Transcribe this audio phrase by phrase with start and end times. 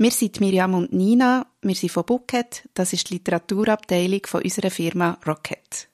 [0.00, 4.70] Wir sind Miriam und Nina, wir sind von Bucket, das ist die Literaturabteilung von unserer
[4.70, 5.88] Firma Rocket.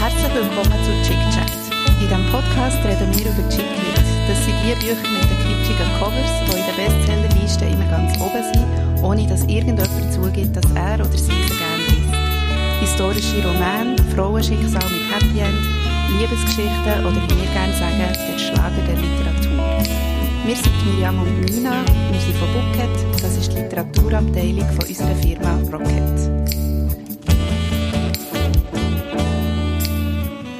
[0.00, 1.52] Herzlich willkommen zu Chick Chat.
[2.00, 4.00] In diesem Podcast reden wir über Chick Lit.
[4.28, 8.42] Das sind die Bücher mit den kitschigen Covers, die in der Bestsellerliste immer ganz oben
[8.54, 12.80] sind, ohne dass irgendjemand zugibt, dass er oder sie sie gerne liest.
[12.80, 15.79] Historische Romane, Frauenschicksal mit Happy End,
[16.18, 20.00] Liebesgeschichten oder wie wir gerne sagen, der Schlager der Literatur.
[20.44, 25.14] Wir sind Miriam und Nina, wir sind von Bucket, das ist die Literaturabteilung von unserer
[25.16, 26.30] Firma Rocket.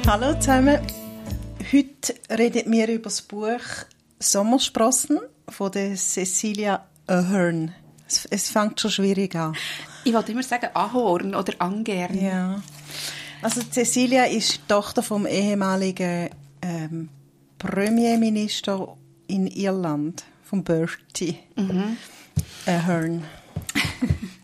[0.07, 0.79] Hallo zusammen.
[1.71, 3.61] Heute reden wir über das Buch
[4.19, 7.73] Sommersprossen von der Cecilia Ahern.
[8.07, 9.55] Es, es fängt schon schwierig an.
[10.03, 12.17] Ich wollte immer sagen Ahorn oder Angern.
[12.19, 12.61] Ja.
[13.41, 16.29] Also Cecilia ist Tochter vom ehemaligen
[16.61, 17.09] ähm,
[17.57, 18.95] Premierminister
[19.27, 21.97] in Irland, von Bertie mhm.
[22.65, 23.23] Ahern.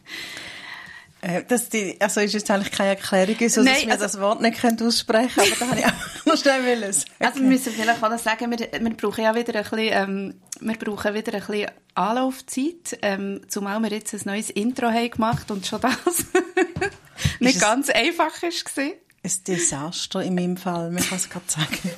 [1.21, 4.41] Äh, das die, also ist jetzt eigentlich keine Erklärung, so dass wir also, das Wort
[4.41, 6.95] nicht aussprechen können, aber da habe ich auch noch schnell wollen.
[7.19, 10.75] Also wir müssen vielleicht auch sagen, wir, wir brauchen ja wieder ein bisschen, ähm, wir
[10.77, 15.65] brauchen wieder ein bisschen Anlaufzeit, ähm, zumal wir jetzt ein neues Intro haben gemacht und
[15.65, 15.97] schon das
[17.39, 18.93] nicht ganz einfach ist gewesen.
[19.23, 21.91] Ein Desaster in meinem Fall, man kann es gerade sagen.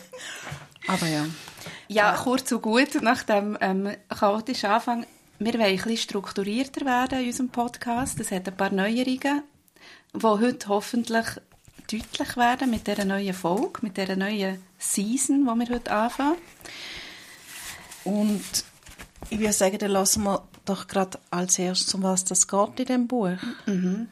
[0.87, 1.25] Aber ja.
[1.89, 5.05] Ja, kurz und gut, nach dem ähm, chaotischen Anfang
[5.39, 8.19] wir wollen ein bisschen strukturierter werden in unserem Podcast.
[8.19, 9.43] Es hat ein paar Neuerungen,
[10.13, 11.25] die heute hoffentlich
[11.89, 16.37] deutlich werden mit dieser neuen Folge, mit dieser neuen Season, die wir heute anfangen.
[18.03, 18.65] Und
[19.29, 22.85] ich würde sagen, dann lassen wir doch gerade als erstes, um was das geht in
[22.85, 23.37] diesem Buch.
[23.65, 24.09] Mhm.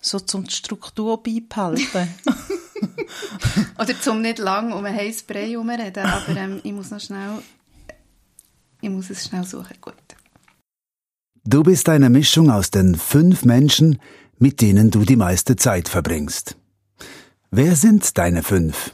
[0.00, 2.08] So zum die Struktur beibehalten.
[3.78, 7.42] Oder zum nicht lang um ein heißes Brei herumreden, aber ähm, ich muss noch schnell
[8.80, 9.76] ich muss es schnell suchen.
[9.80, 9.94] Gut.
[11.44, 13.98] Du bist eine Mischung aus den fünf Menschen,
[14.38, 16.56] mit denen du die meiste Zeit verbringst.
[17.50, 18.92] Wer sind deine fünf?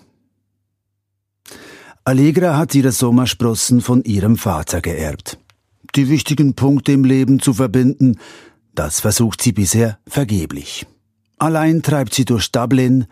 [2.04, 5.38] Allegra hat ihre Sommersprossen von ihrem Vater geerbt.
[5.96, 8.19] Die wichtigen Punkte im Leben zu verbinden,
[8.75, 10.86] das versucht sie bisher vergeblich.
[11.38, 13.06] Allein treibt sie durch Dublin,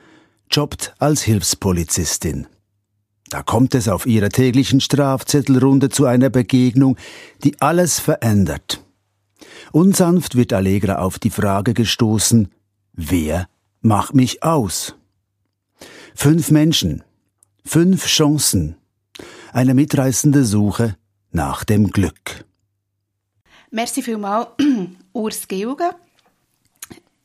[0.50, 2.46] jobbt als Hilfspolizistin.
[3.30, 6.96] Da kommt es auf ihrer täglichen Strafzettelrunde zu einer Begegnung,
[7.42, 8.82] die alles verändert.
[9.72, 12.50] Unsanft wird Allegra auf die Frage gestoßen,
[12.92, 13.48] wer
[13.80, 14.94] macht mich aus?
[16.14, 17.02] Fünf Menschen,
[17.64, 18.76] fünf Chancen,
[19.52, 20.96] eine mitreißende Suche
[21.32, 22.44] nach dem Glück.
[23.70, 24.48] Merci vielmals,
[25.12, 25.90] Urs Geogen.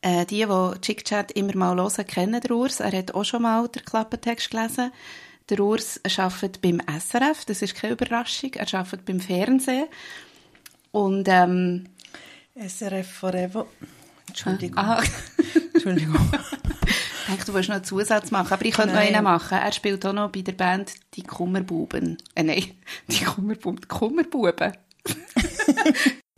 [0.02, 2.80] Äh, die, die Chick-Chat immer mal hören, kennen den Urs.
[2.80, 4.92] Er hat auch schon mal den Klappentext gelesen.
[5.50, 8.54] Der Urs arbeitet beim SRF, das ist keine Überraschung.
[8.54, 9.88] Er arbeitet beim Fernsehen.
[10.92, 11.88] Und, ähm,
[12.56, 13.66] SRF Forever.
[14.28, 14.78] Entschuldigung.
[14.78, 15.02] Ah.
[15.74, 16.32] Entschuldigung.
[16.34, 19.58] ich denke, du willst noch einen Zusatz machen, aber ich könnte noch einen machen.
[19.58, 22.18] Er spielt auch noch bei der Band Die Kummerbuben.
[22.36, 22.64] Äh, nein,
[23.08, 23.82] Die Kummerbuben.
[23.82, 24.74] Die Kummerbuben.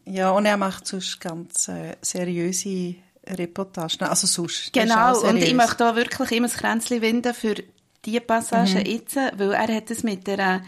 [0.05, 2.95] ja, und er macht sonst ganz äh, seriöse
[3.27, 4.07] Reportagen.
[4.07, 4.71] Also sonst.
[4.73, 7.55] Genau, und ich möchte da wirklich immer das Kränzchen winden für
[8.06, 8.85] die Passage mhm.
[8.85, 10.62] jetzt, weil er hat es mit der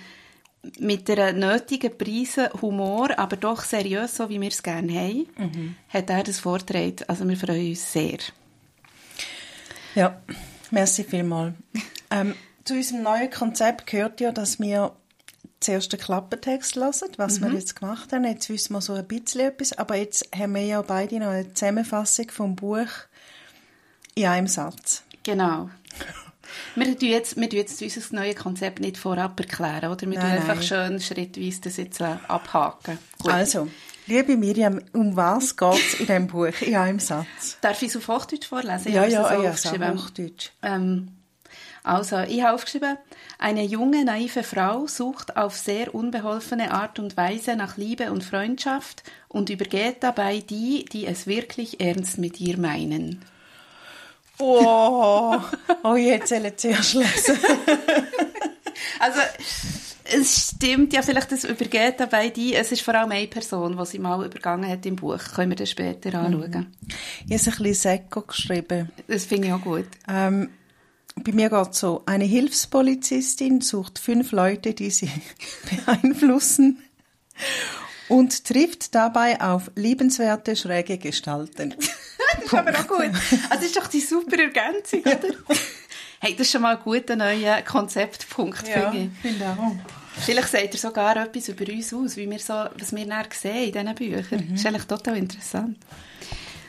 [0.80, 5.76] mit der nötigen Preise Humor, aber doch seriös, so wie wir es gerne haben, mhm.
[5.90, 6.96] hat er das vorgetragen.
[7.08, 8.20] Also wir freuen uns sehr.
[9.94, 10.22] Ja,
[10.72, 11.54] merci vielmals.
[12.12, 12.34] ähm,
[12.64, 14.94] zu unserem neuen Konzept gehört ja, dass wir
[15.60, 17.46] zuerst den Klappentext hören, was mhm.
[17.46, 18.24] wir jetzt gemacht haben.
[18.24, 21.54] Jetzt wissen wir so ein bisschen etwas, aber jetzt haben wir ja beide noch eine
[21.54, 22.90] Zusammenfassung vom Buch
[24.16, 25.04] in einem Satz.
[25.24, 25.70] Genau.
[26.76, 30.02] Wir tun jetzt, wir tun jetzt unser neues Konzept nicht vorab erklären, oder?
[30.02, 32.98] Wir nein, tun einfach schön schrittweise das jetzt äh, abhaken.
[33.22, 33.32] Gut.
[33.32, 33.68] Also,
[34.08, 37.58] liebe Miriam, um was geht es in diesem Buch in einem Satz?
[37.62, 38.92] Darf ich es auf Hochdeutsch vorlesen?
[38.92, 40.52] Ja, ja, ja, ja Hochdeutsch.
[40.62, 41.10] Ähm,
[41.84, 42.98] also, ich habe aufgeschrieben,
[43.38, 49.04] eine junge, naive Frau sucht auf sehr unbeholfene Art und Weise nach Liebe und Freundschaft
[49.28, 53.22] und übergeht dabei die, die es wirklich ernst mit ihr meinen.
[54.40, 55.38] Oh,
[55.84, 57.38] oh jetzt soll ich zuerst lesen.
[59.00, 59.20] also,
[60.06, 63.86] es stimmt ja vielleicht, es übergeht dabei die, es ist vor allem eine Person, die
[63.86, 65.20] sie mal übergangen hat im Buch.
[65.36, 66.26] Können wir das später mhm.
[66.26, 66.52] anschauen.
[66.52, 66.68] Mhm.
[67.30, 68.92] Ich habe ein bisschen Säcko geschrieben.
[69.08, 69.88] Das finde ich auch gut.
[70.08, 70.50] Ähm,
[71.16, 75.12] bei mir geht es so, eine Hilfspolizistin sucht fünf Leute, die sie
[75.86, 76.80] beeinflussen
[78.10, 81.76] und trifft dabei auf liebenswerte, schräge Gestalten.
[82.36, 83.12] Das ist aber auch gut.
[83.50, 85.34] Also das ist doch die super Ergänzung, oder?
[86.20, 89.22] hey, das ist schon mal ein guter neuer Konzeptpunkt, ja, finde ich.
[89.22, 90.22] Finde auch.
[90.22, 93.66] Vielleicht sagt er sogar etwas über uns aus, wie wir so, was wir dann sehen
[93.66, 94.48] in diesen Büchern.
[94.52, 95.78] Das ist eigentlich total interessant.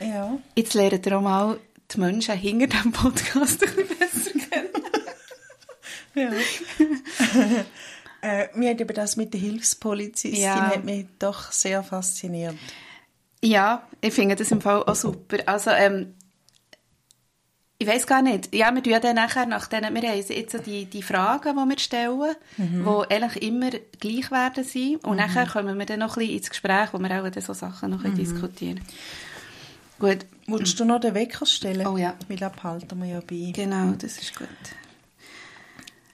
[0.01, 0.39] Ja.
[0.57, 1.59] Jetzt lernt ihr auch mal
[1.95, 4.69] die Menschen hinter diesem Podcast ein bisschen besser kennen.
[6.15, 6.31] Ja.
[8.23, 10.71] äh, mir hat eben das mit der Hilfspolizistin Ja.
[10.71, 12.55] hat mich doch sehr fasziniert.
[13.45, 15.39] Ja, ich finde das im Fall auch super.
[15.47, 16.15] Also, ähm,
[17.79, 18.55] ich weiß gar nicht.
[18.55, 21.79] Ja, wir tun dann nachher nach denen, wir haben jetzt die, die Fragen, die wir
[21.79, 23.71] stellen, die eigentlich immer
[24.01, 24.97] gleich werden sein.
[25.03, 27.53] Und nachher kommen wir dann noch ein bisschen ins Gespräch, wo wir auch dann so
[27.53, 28.81] Sachen noch bisschen diskutieren.
[29.99, 31.87] Gut, Wolltest du noch den Wecker stellen?
[31.87, 32.15] Oh ja.
[32.29, 33.53] Weil das behalten wir ja bei.
[33.53, 34.49] genau, das ist gut.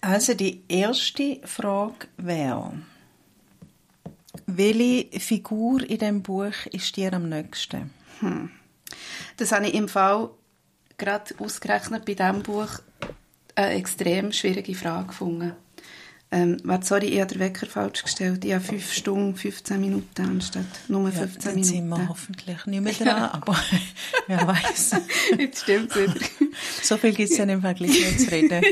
[0.00, 2.72] Also die erste Frage wäre,
[4.56, 7.90] welche Figur in dem Buch ist dir am nächsten?
[9.36, 10.30] Das habe ich im Fall
[10.98, 12.80] gerade ausgerechnet bei diesem Buch
[13.54, 15.54] eine extrem schwierige Frage gefunden.
[16.32, 18.44] Ähm, warte, sorry, ich habe den Wecker falsch gestellt.
[18.44, 22.92] Ich habe 5 Stunden, 15 Minuten anstatt nur 15 Jetzt sind wir hoffentlich nicht mehr
[23.00, 23.58] dran, aber
[24.28, 24.92] wer weiß.
[25.36, 26.14] Jetzt stimmt wieder.
[26.82, 28.62] So viel gibt es ja im Vergleich nicht zu reden.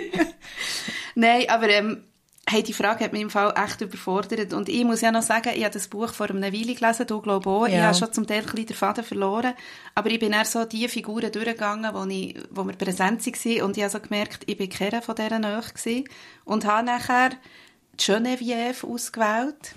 [1.16, 2.04] Nein, aber ähm,
[2.50, 4.52] hey, die Frage hat mich im Fall echt überfordert.
[4.54, 7.20] Und ich muss ja noch sagen, ich habe das Buch vor einer Weile gelesen, du
[7.20, 7.66] glaube auch.
[7.66, 7.82] Ich Ja.
[7.88, 9.52] habe schon zum Teil ein bisschen den Faden verloren.
[9.94, 13.62] Aber ich bin dann so die Figuren durchgegangen, wo, ich, wo wir präsent waren.
[13.62, 16.04] Und ich habe so gemerkt, ich bin keiner von nahe gewesen.
[16.44, 17.30] Und habe nachher
[17.94, 19.74] die Geneviève ausgewählt.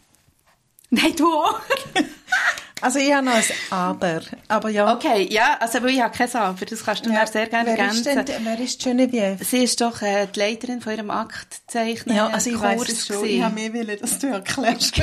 [0.90, 1.60] Nein, du auch?
[2.82, 4.94] Also ich habe noch ein Aber, aber ja.
[4.94, 7.90] Okay, ja, also ich habe kein Aber, das kannst du Ja, mir sehr gerne wer
[7.90, 8.26] ist, ergänzen.
[8.26, 9.38] denn, wer ist Genevieve?
[9.42, 12.14] Sie ist doch äh, die Leiterin von ihrem Aktzeichnen.
[12.14, 13.24] Ja, also ich weiß Kurs es schon.
[13.24, 14.96] Ich habe mehr wollen, dass du erklärst.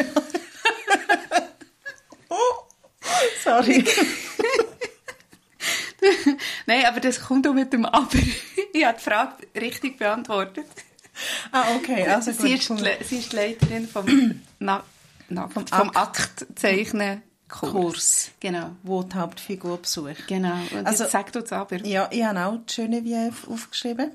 [3.43, 3.83] Sorry.
[6.65, 8.07] Nein, aber das kommt auch mit dem Aber.
[8.73, 10.65] ich habe die Frage richtig beantwortet.
[11.51, 12.41] Ah, okay, also gut.
[12.41, 14.83] Sie ist, die, sie ist die Leiterin vom, Na,
[15.29, 15.95] Na, vom, Akt.
[16.43, 17.21] Aktzeichnen
[17.59, 17.71] Kurs.
[17.71, 18.31] Kurs.
[18.39, 18.71] Genau.
[18.83, 20.27] wo die Hauptfigur besucht.
[20.27, 20.55] Genau.
[20.71, 21.85] Und Also- sag du das Aber.
[21.85, 24.11] Ja, ich habe auch die Genevieve aufgeschrieben.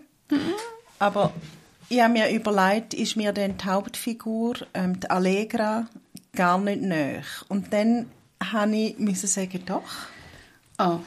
[0.99, 1.33] Aber
[1.89, 5.87] ich habe mir überlegt, ist mir denn die Hauptfigur, ähm, die Allegra,
[6.35, 7.23] gar nicht näher.
[7.49, 8.11] Und dann
[8.53, 9.85] habe ich müssen sagen, doch.
[10.79, 10.99] Oh.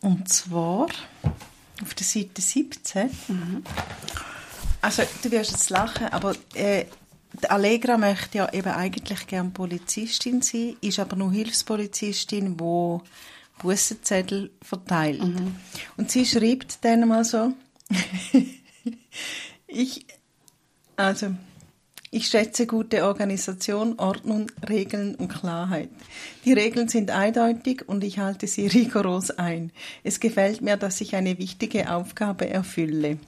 [0.00, 0.86] Und zwar
[1.82, 3.10] auf der Seite 17.
[4.82, 6.84] Also, du wirst jetzt lachen, aber äh,
[7.48, 12.98] Allegra möchte ja eben eigentlich gern Polizistin sein, ist aber nur Hilfspolizistin, die
[13.62, 15.22] Bussenzettel verteilt.
[15.96, 17.52] Und sie schreibt dann mal so,
[19.66, 20.06] ich,
[20.96, 21.34] also,
[22.10, 25.88] ich schätze gute Organisation, Ordnung, Regeln und Klarheit.
[26.44, 29.72] Die Regeln sind eindeutig und ich halte sie rigoros ein.
[30.04, 33.18] Es gefällt mir, dass ich eine wichtige Aufgabe erfülle.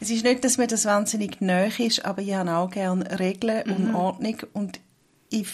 [0.00, 3.62] Es ist nicht, dass mir das wahnsinnig nöch ist, aber ich habe auch gerne Regeln
[3.70, 4.80] und Ordnung und
[5.30, 5.48] ich,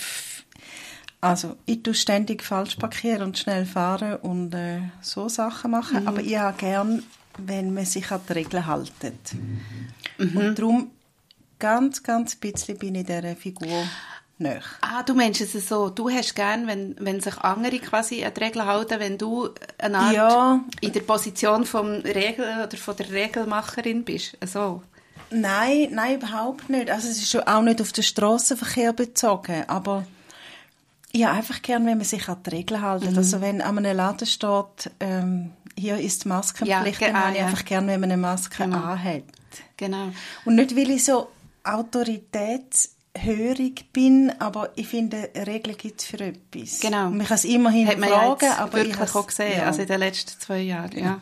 [1.21, 6.21] also, ich tue ständig falsch parkieren und schnell fahren und äh, so Sachen machen, aber
[6.21, 7.03] ich habe gern,
[7.39, 9.35] wenn man sich an die Regeln haltet.
[10.19, 10.91] Und darum
[11.59, 13.85] ganz, ganz bisschen bin ich dieser Figur
[14.41, 14.63] näher.
[14.81, 18.43] Ah, du meinst es so, du hast gern, wenn, wenn sich andere quasi an die
[18.45, 20.61] Regeln halten, wenn du eine Art Ja.
[20.81, 24.37] in der Position vom Regel oder von der Regelmacherin bist.
[24.47, 24.83] So.
[25.31, 26.91] Nein, nein, überhaupt nicht.
[26.91, 30.05] Also es ist schon auch nicht auf den Straßenverkehr bezogen, aber
[31.14, 33.17] habe einfach gern, wenn man sich an die Regeln hält.
[33.17, 37.33] Also wenn an einem Laden steht, ähm, hier ist Maskenpflicht, Ja, dann ge- ah, habe
[37.33, 37.47] ich ja.
[37.47, 38.79] einfach gern, wenn man eine Maske Genau.
[38.79, 39.23] anhat.
[39.76, 40.09] Genau.
[40.45, 41.29] Und nicht, weil ich so
[43.17, 46.81] autoritätshörig bin, aber ich finde, Regeln gibt es für etwas.
[46.81, 47.11] Genau.
[47.11, 49.67] Man kann es immer Hat man ja jetzt aber wirklich ich auch gesehen, ja.
[49.67, 50.99] also in den letzten zwei Jahren.
[50.99, 51.21] Ja.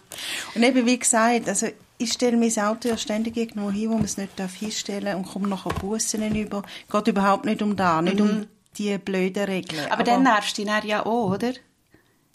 [0.55, 1.69] Und eben, wie gesagt, also
[1.99, 5.17] ich stelle mein Auto ja ständig irgendwo hin, wo man es nicht darf hinstellen darf
[5.17, 6.63] und komme nachher Bussen über.
[6.91, 9.85] Geht überhaupt nicht um da, nicht um die blöden Regeln.
[9.85, 9.93] Mhm.
[9.93, 11.53] Aber, dann nervst du dich ja auch, oder?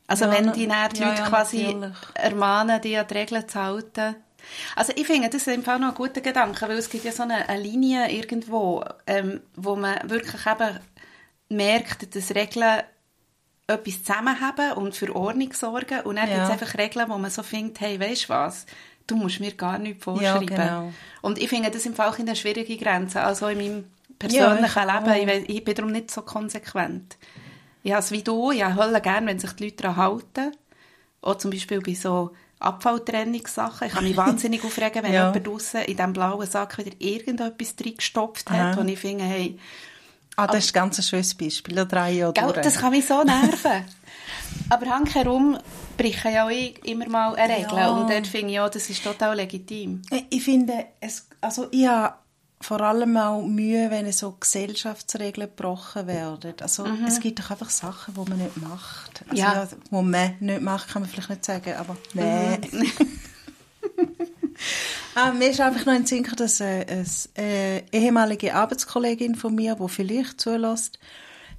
[0.06, 1.98] Also Ja, wenn die dann die Leute quasi natürlich.
[2.16, 4.16] ermahnen, die an die Regeln zu halten.
[4.76, 7.24] Also ich finde, das ist Fall noch ein guter Gedanke, weil es gibt ja so
[7.24, 10.80] eine, eine Linie irgendwo, ähm, wo man wirklich eben
[11.50, 12.82] merkt, dass Regeln
[13.68, 16.02] etwas zusammenhaben und für Ordnung sorgen.
[16.02, 16.36] Und dann Ja.
[16.36, 18.66] gibt es einfach Regeln, wo man so findet, hey, weißt du was,
[19.08, 20.48] du musst mir gar nichts vorschreiben.
[20.48, 20.94] genau.
[21.22, 23.84] Und ich finde das im Fall auch eine schwierige Grenze, also in meinem
[24.20, 25.06] persönlichen ich auch.
[25.06, 25.22] Leben.
[25.22, 27.18] Ich, weiss, ich bin darum nicht so konsequent.
[27.84, 30.52] Ich habe es wie du, ich habe gern, wenn sich die Leute daran halten.
[31.22, 32.32] Auch zum Beispiel bei so
[32.64, 33.88] Abfalltrennungssachen.
[33.88, 35.28] Ich kann mich wahnsinnig aufregen, wenn Ja.
[35.28, 38.78] jemand draussen in diesem blauen Sack wieder irgendetwas reingestopft hat, Aha.
[38.78, 39.58] wo ich finde, hey,
[40.36, 42.62] ah, das ist ein ganz schönes Beispiel, da drei Jahre Gell, durch.
[42.62, 43.86] das kann mich so nerven.
[44.70, 45.58] Aber handherum
[45.98, 47.78] breche ja auch ich immer mal eine Regel.
[47.78, 47.90] Ja.
[47.90, 50.02] Und dort finde ich auch, das ist total legitim.
[50.30, 52.16] Ich finde, es, also ich habe
[52.64, 56.54] vor allem auch Mühe, wenn so Gesellschaftsregeln gebrochen werden.
[56.62, 57.06] Also mhm.
[57.06, 59.24] es gibt doch einfach Sachen, die man nicht macht.
[59.30, 59.54] Also, ja.
[59.54, 62.62] ja wo man nicht macht, kann man vielleicht nicht sagen, aber nein.
[62.72, 62.92] Mhm.
[65.16, 67.06] ah, mir ist einfach noch ein Sinn dass äh, eine
[67.38, 71.00] äh, ehemalige Arbeitskollegin von mir, die vielleicht zulässt,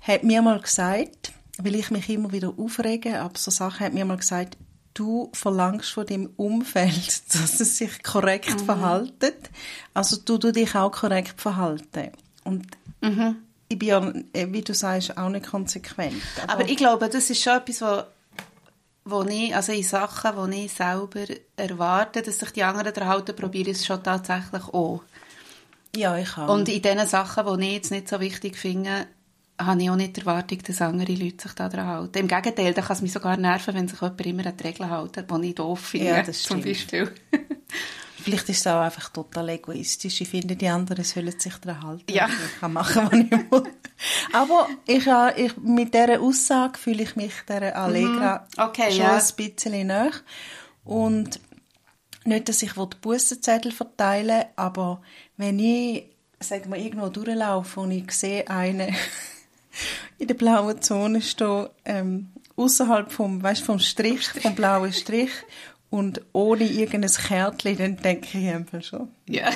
[0.00, 4.04] hat mir mal gesagt, weil ich mich immer wieder aufrege, aber so Sachen hat mir
[4.04, 4.56] mal gesagt,
[4.94, 8.64] du verlangst von dem Umfeld, dass es sich korrekt mhm.
[8.64, 9.50] verhaltet.
[9.92, 12.10] Also du, du dich auch korrekt verhalten.
[12.44, 12.66] Und
[13.00, 13.36] mhm.
[13.68, 16.22] ich bin ja, äh, wie du sagst, auch nicht konsequent.
[16.44, 18.02] Aber, aber ich glaube, das ist schon etwas, wo,
[19.04, 21.24] wo ich, also in Sachen, wo ich selber
[21.56, 25.02] erwarte, dass sich die anderen daran halten, probiere ich es schon tatsächlich auch.
[25.96, 26.48] Ja, ich auch.
[26.48, 29.06] Und in den Sachen, die ich jetzt nicht so wichtig finde,
[29.58, 32.18] habe ich auch nicht die Erwartung, dass andere Leute sich daran halten.
[32.18, 34.90] Im Gegenteil, da kann es mich sogar nerven, wenn sich jemand immer an die Regeln
[34.90, 37.12] hält, die ich doof finde, ja, das zum Beispiel.
[38.24, 40.22] Vielleicht ist es auch einfach total egoistisch.
[40.22, 42.10] Ich finde, die anderen sollen sich daran halten.
[42.10, 42.26] Ja.
[42.26, 43.72] Ich kann machen, was ich will.
[44.32, 45.06] Aber ich,
[45.36, 48.62] ich, mit dieser Aussage fühle ich mich der Allegra mhm.
[48.62, 49.16] okay, schon ja.
[49.16, 50.10] ein bisschen näher.
[50.84, 51.38] Und
[52.24, 55.02] nicht, dass ich die Bussenzettel verteile, aber
[55.36, 56.04] wenn ich
[56.40, 58.94] sagen wir, irgendwo durchlaufe und ich sehe einen
[60.18, 65.30] in der blauen Zone stehen, ähm, außerhalb vom, weißt, vom Strich, vom blauen Strich
[65.90, 69.08] und ohne irgendein Kärtchen, dann denke ich einfach schon.
[69.28, 69.50] Ja.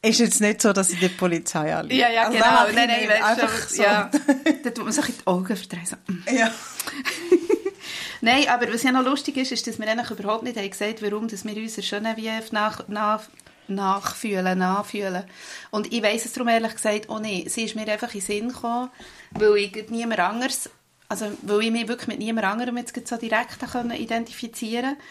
[0.00, 1.94] Ist jetzt nicht so, dass ich die Polizei anrufe.
[1.94, 2.72] Ja, ja, also, genau.
[2.72, 3.82] Nein, nein, weißt einfach so.
[3.82, 4.10] Ja.
[4.64, 5.86] da tut man sich in die Augen verdrehen.
[5.86, 5.96] So.
[6.32, 6.52] Ja.
[8.20, 11.02] Nein, aber was ja noch lustig ist, ist, dass wir eigentlich überhaupt nicht haben gesagt
[11.02, 13.22] warum dass wir unser Genevieve nach, nach,
[13.68, 15.24] nachfühlen, nachfühlen.
[15.70, 17.50] Und ich weiss es darum ehrlich gesagt auch nicht.
[17.50, 18.90] Sie ist mir einfach in den Sinn gekommen,
[19.32, 20.70] weil ich niemand anderes,
[21.08, 23.58] also weil ich mich wirklich mit niemand anderem jetzt so direkt
[23.98, 25.02] identifizieren konnte.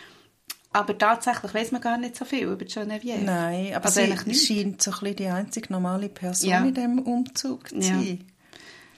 [0.74, 3.24] Aber tatsächlich weiß man gar nicht so viel über Genevieve.
[3.24, 6.60] Nein, aber also sie scheint so ein bisschen die einzige normale Person ja.
[6.60, 8.06] in diesem Umzug zu sein.
[8.06, 8.16] Ja.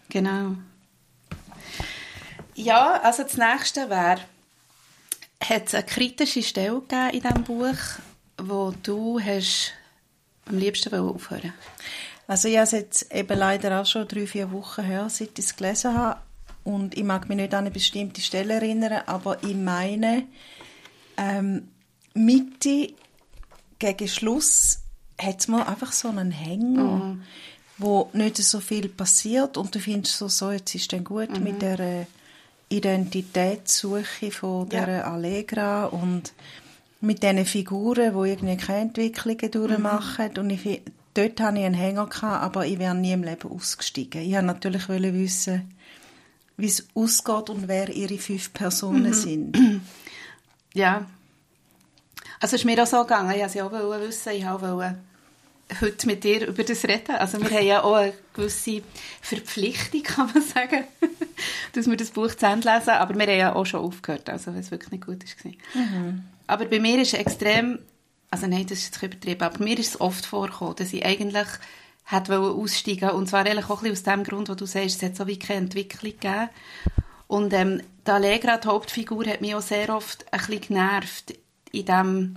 [0.09, 0.55] Genau.
[2.55, 4.19] Ja, also das nächste wäre,
[5.41, 7.77] hat es eine kritische Stelle gegeben in diesem Buch,
[8.41, 9.73] wo du hast
[10.47, 11.53] am liebsten aufhören
[12.27, 15.45] Also ich habe es jetzt eben leider auch schon drei, vier Wochen her, seit ich
[15.45, 16.19] es gelesen habe.
[16.63, 20.27] Und ich mag mich nicht an eine bestimmte Stelle erinnern, aber ich meine,
[21.17, 21.69] ähm,
[22.13, 22.93] Mitte
[23.79, 24.79] gegen Schluss
[25.19, 27.23] hat es mal einfach so einen Hänger, mhm.
[27.77, 31.43] wo nicht so viel passiert und du findest so, so jetzt ist dann gut mhm.
[31.43, 32.07] mit der
[32.69, 35.03] Identitätssuche von der ja.
[35.05, 36.33] Allegra und
[37.01, 40.31] mit diesen Figuren, die irgendwie keine Entwicklungen durchmachen.
[40.33, 40.39] Mhm.
[40.39, 40.81] Und ich,
[41.13, 44.21] dort hatte ich einen Hänger, gehabt, aber ich wäre nie im Leben ausgestiegen.
[44.21, 45.73] Ich wollte natürlich wissen,
[46.57, 49.13] wie es ausgeht und wer ihre fünf Personen mhm.
[49.13, 49.57] sind.
[50.75, 51.07] Ja.
[52.39, 53.31] Also es ist mir auch so gegangen.
[53.31, 54.97] Ich wollte auch wissen, ich wollte
[55.81, 57.15] heute mit dir über das reden.
[57.15, 58.83] Also wir haben ja auch eine gewisse
[59.19, 60.83] Verpflichtung, kann man sagen,
[61.73, 62.91] dass wir das Buch zu Ende lesen.
[62.91, 65.51] Aber wir haben ja auch schon aufgehört, also wenn es wirklich nicht gut war.
[65.73, 66.23] Mhm.
[66.49, 67.77] Aber bei mir ist extrem,
[68.31, 71.47] also nein, das ist jetzt übertrieben, aber mir ist es oft vorgekommen, dass ich eigentlich
[72.05, 75.03] hätte aussteigen und zwar eigentlich auch ein bisschen aus dem Grund, wo du sagst, es
[75.03, 76.49] hat so wie keine Entwicklung gegeben.
[77.27, 81.35] Und ähm, die Allegra, die Hauptfigur, hat mich auch sehr oft ein bisschen genervt
[81.71, 82.35] in dem,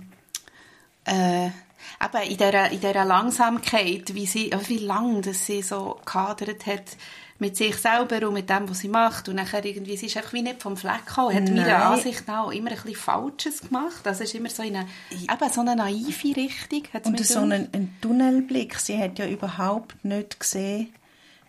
[1.05, 6.67] äh, eben in dieser, in dieser Langsamkeit, wie, sie, wie lang das sie so gehadert
[6.67, 6.97] hat
[7.43, 9.27] mit sich selber und mit dem, was sie macht.
[9.27, 12.49] Und nachher irgendwie, sie ist einfach wie nicht vom Fleck gekommen, hat meiner Ansicht nach
[12.51, 13.99] immer ein bisschen Falsches gemacht.
[14.05, 16.83] Es ist immer so eine, eben so eine naive Richtung.
[17.03, 18.79] Und so einen, einen, Tunnelblick.
[18.79, 20.93] Sie hat ja überhaupt nicht gesehen,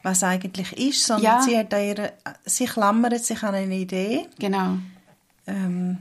[0.02, 1.42] was eigentlich ist, sondern ja.
[1.42, 4.26] sie, hat ihre, sie klammert sich an eine Idee.
[4.40, 4.78] Genau.
[5.46, 5.98] Ähm,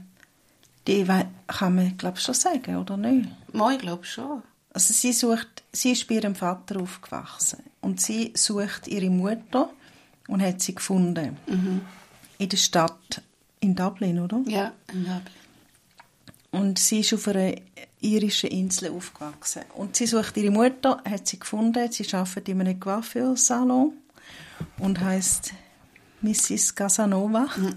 [0.88, 1.06] die
[1.46, 3.28] kann man, glaube ich, schon sagen, oder nicht?
[3.52, 4.42] Ja, ich glaube schon.
[4.72, 9.70] Also sie sucht, sie ist bei ihrem Vater aufgewachsen und sie sucht ihre Mutter
[10.28, 11.82] und hat sie gefunden mhm.
[12.38, 13.22] in der Stadt
[13.60, 14.42] in Dublin, oder?
[14.46, 15.22] Ja, in Dublin.
[16.50, 17.54] Und sie ist auf einer
[18.00, 19.62] irischen Insel aufgewachsen.
[19.74, 21.90] Und sie sucht ihre Mutter, hat sie gefunden.
[21.90, 23.94] Sie arbeitet in einem Coiffeursalon
[24.78, 25.52] und heißt
[26.20, 26.74] Mrs.
[26.74, 27.48] Casanova.
[27.56, 27.74] Mhm.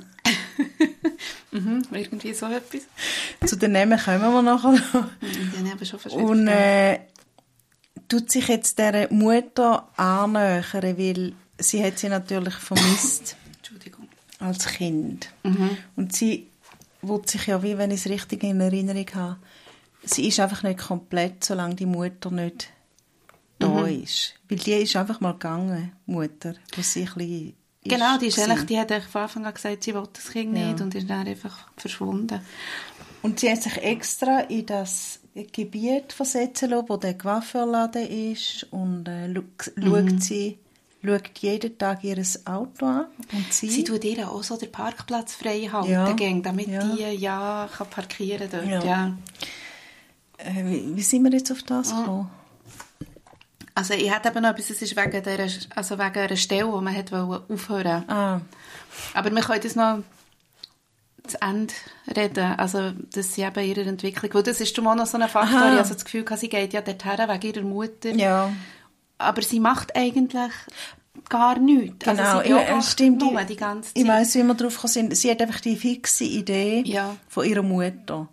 [1.51, 2.83] mhm, irgendwie so etwas.
[3.45, 4.93] Zu den Namen kommen wir nachher noch.
[5.21, 6.11] Mhm, habe ich schon.
[6.11, 6.99] Und äh,
[8.07, 13.35] tut sich jetzt dieser Mutter annähern, weil sie hat sie natürlich vermisst.
[13.57, 14.07] Entschuldigung.
[14.39, 15.29] Als Kind.
[15.43, 15.77] Mhm.
[15.95, 16.47] Und sie
[17.01, 19.37] will sich ja, wie wenn ich es richtig in Erinnerung habe,
[20.03, 22.69] sie ist einfach nicht komplett, solange die Mutter nicht
[23.59, 24.03] da mhm.
[24.03, 24.35] ist.
[24.47, 28.65] Weil die ist einfach mal gegangen, Mutter, wo sie ein bisschen Genau, die, ist ehrlich,
[28.65, 30.67] die hat von Anfang an gesagt, sie wollte das Kind ja.
[30.67, 32.41] nicht und ist dann einfach verschwunden.
[33.21, 35.19] Und sie hat sich extra in das
[35.53, 40.19] Gebiet versetzen lassen, wo der Coiffeurladen ist und äh, schaut mhm.
[40.19, 40.57] sie
[41.07, 43.05] schaut jeden Tag ihr Auto an.
[43.31, 46.13] Und sie, sie tut ihr auch so den Parkplatz frei halten, ja.
[46.41, 46.83] damit ja.
[46.83, 48.67] die ja kann parkieren dort.
[48.67, 48.83] Ja.
[48.83, 49.17] ja.
[50.37, 52.29] Äh, wie, wie, sind wir jetzt auf das gekommen?
[53.73, 56.81] Also ich hatte eben noch etwas, es ist wegen, der, also wegen einer Stelle, wo
[56.81, 58.41] man hat aufhören ah.
[59.13, 60.03] Aber wir können das noch
[61.27, 61.73] zu Ende
[62.15, 65.59] reden, also dass sie eben ihre Entwicklung, weil das ist auch noch so ein Faktor,
[65.59, 65.73] Aha.
[65.73, 68.51] ich also das Gefühl, sie geht ja dorthin wegen ihrer Mutter, ja.
[69.17, 70.53] aber sie macht eigentlich
[71.29, 72.07] gar nichts.
[72.07, 73.21] Also genau, also ja, stimmt.
[73.21, 74.03] Nur die ganze Zeit.
[74.03, 77.15] Ich weiss, wie wir darauf sind, sie hat einfach die fixe Idee ja.
[77.27, 78.29] von ihrer Mutter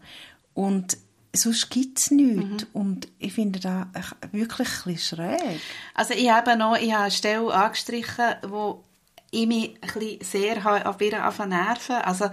[0.55, 0.97] und
[1.33, 2.64] sonst gibt es nichts.
[2.64, 2.69] Mhm.
[2.73, 3.87] Und ich finde das
[4.33, 5.61] wirklich ein schräg.
[5.95, 8.85] Also ich habe noch ich habe eine Stelle angestrichen, wo
[9.31, 12.31] ich mich ein sehr auf ihr nerven also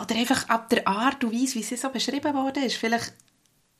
[0.00, 3.12] oder einfach ab der Art und Weise, wie sie so beschrieben wurde, ist vielleicht,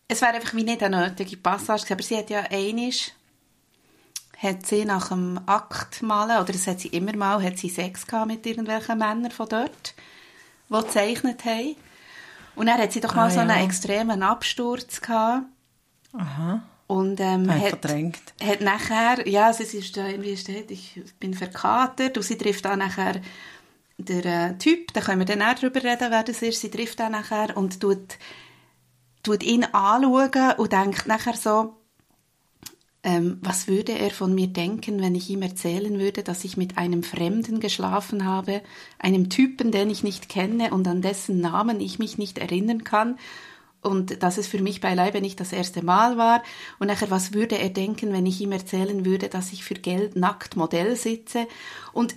[0.08, 3.12] es wäre einfach wie nicht eine nötige Passage, aber sie hat ja einisch
[4.42, 8.06] hat sie nach dem Akt malen, oder das hat sie immer mal, hat sie Sex
[8.06, 9.94] gehabt mit irgendwelchen Männern von dort,
[10.68, 11.76] die gezeichnet haben.
[12.56, 13.64] Und dann hat sie doch mal ah, so einen ja.
[13.64, 15.44] extremen Absturz gehabt.
[16.12, 16.62] Aha.
[16.88, 18.20] Und ähm, hat, verdrängt.
[18.42, 22.80] hat nachher, ja, sie ist da irgendwie steht, ich bin verkatert und sie trifft dann
[22.80, 23.22] nachher
[23.96, 27.00] der äh, Typ, da können wir dann auch darüber reden, wer das ist, sie trifft
[27.00, 28.18] dann nachher und tut,
[29.22, 31.76] tut ihn anschauen und denkt nachher so,
[33.04, 36.78] ähm, was würde er von mir denken, wenn ich ihm erzählen würde, dass ich mit
[36.78, 38.62] einem Fremden geschlafen habe,
[38.98, 43.18] einem Typen, den ich nicht kenne und an dessen Namen ich mich nicht erinnern kann
[43.82, 46.42] und dass es für mich beileibe nicht das erste Mal war.
[46.78, 50.14] Und nachher, was würde er denken, wenn ich ihm erzählen würde, dass ich für Geld
[50.14, 51.48] nackt Modell sitze?
[51.92, 52.14] Und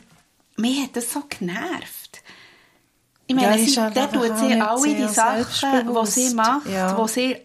[0.55, 2.21] mir hat das so genervt.
[3.27, 6.95] Ich meine, ja, sie, der tut sie alle die Sachen, die sie macht, ja.
[6.95, 7.37] wo sie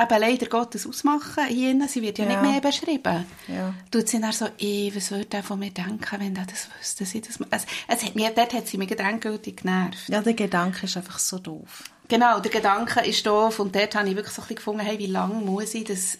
[0.00, 1.76] eben leider Gottes ausmachen hier.
[1.88, 2.40] Sie wird ja, ja.
[2.40, 3.26] nicht mehr beschrieben.
[3.48, 3.74] Ja.
[3.90, 7.04] Tut sie dann so, ey, was würde er von mir denken, wenn er das wüsste?
[7.04, 10.08] Sie das, also, es hat mir, dort hat sie mich gedankgültig genervt.
[10.08, 11.84] Ja, der Gedanke ist einfach so doof.
[12.08, 14.98] Genau, der Gedanke ist doof und dort habe ich wirklich so ein bisschen gefunden, hey,
[14.98, 16.18] wie lange muss ich das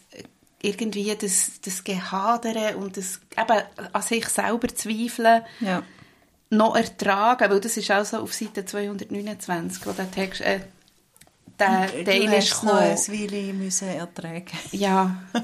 [0.60, 3.62] irgendwie das, das Gehadere und das eben
[3.92, 5.82] an sich selber zweifeln ja.
[6.50, 10.60] noch ertragen, weil das ist auch so auf Seite 229, wo der Text, äh,
[11.58, 12.78] der Teil ist gekommen.
[12.78, 14.58] ein Weile müssen ertragen.
[14.72, 15.22] Ja.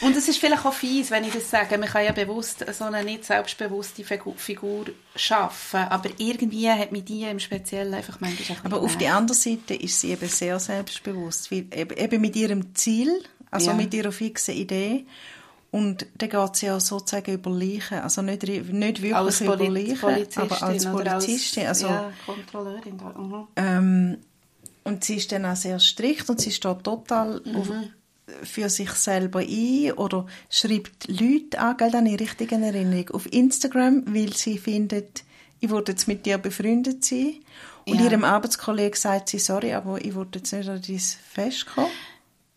[0.00, 1.76] Und es ist vielleicht auch fies, wenn ich das sage.
[1.76, 7.24] Man kann ja bewusst so eine nicht selbstbewusste Figur schaffen, aber irgendwie hat mich die
[7.24, 11.66] im Speziellen einfach manchmal Aber auf der anderen Seite ist sie eben sehr selbstbewusst, weil
[11.74, 13.76] eben mit ihrem Ziel, also ja.
[13.76, 15.04] mit ihrer fixen Idee
[15.70, 20.26] und dann geht sie ja sozusagen über Leichen, also nicht, nicht wirklich als über Leichen,
[20.36, 22.94] aber als Polizistin, also ja, Kontrolleurin.
[22.94, 23.48] Mhm.
[23.56, 24.18] Ähm,
[24.84, 27.56] und sie ist dann auch sehr strikt und sie steht total mhm.
[27.56, 27.70] auf,
[28.42, 34.34] für sich selber ein oder schreibt Leute an, gell, eine richtige Erinnerung, auf Instagram, weil
[34.34, 35.24] sie findet,
[35.60, 37.36] ich würde jetzt mit dir befreundet sein.
[37.86, 38.04] Und ja.
[38.04, 41.90] ihrem Arbeitskollegen sagt sie, sorry, aber ich würde jetzt nicht an dein Fest kommen.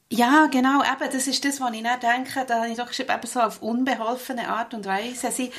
[0.09, 3.13] Ja, genau, eben, das ist das, was ich nicht denke, da habe ich doch geschrieben,
[3.13, 5.31] eben so auf unbeholfene Art und Weise.
[5.31, 5.51] Sie,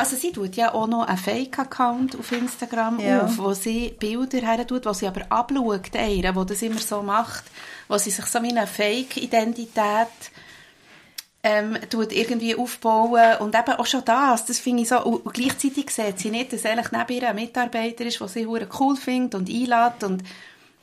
[0.00, 3.22] also sie tut ja auch noch einen Fake-Account auf Instagram ja.
[3.24, 7.02] auf, wo sie Bilder her tut, wo sie aber abschaut, einer, wo das immer so
[7.02, 7.44] macht,
[7.86, 10.08] wo sie sich so eine Fake-Identität
[11.42, 15.90] ähm, tut irgendwie aufbauen und eben auch schon das, das finde ich so, und gleichzeitig
[15.90, 19.48] sieht sie nicht, dass eigentlich neben ihr ein Mitarbeiter ist, der sie cool findet und
[19.48, 20.22] einlädt und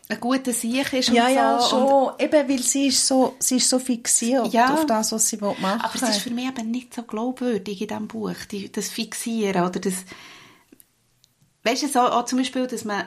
[0.10, 1.36] ein guter Sieg ist ja, und so.
[1.36, 1.84] Ja, schon.
[1.84, 4.74] Und Eben, weil sie ist so, sie ist so fixiert ja.
[4.74, 5.70] auf das, was sie machen will.
[5.70, 9.66] Aber es ist für mich eben nicht so glaubwürdig in diesem Buch, die, das Fixieren
[9.66, 10.06] oder das...
[11.64, 13.04] Weißt du, so, auch zum Beispiel, dass man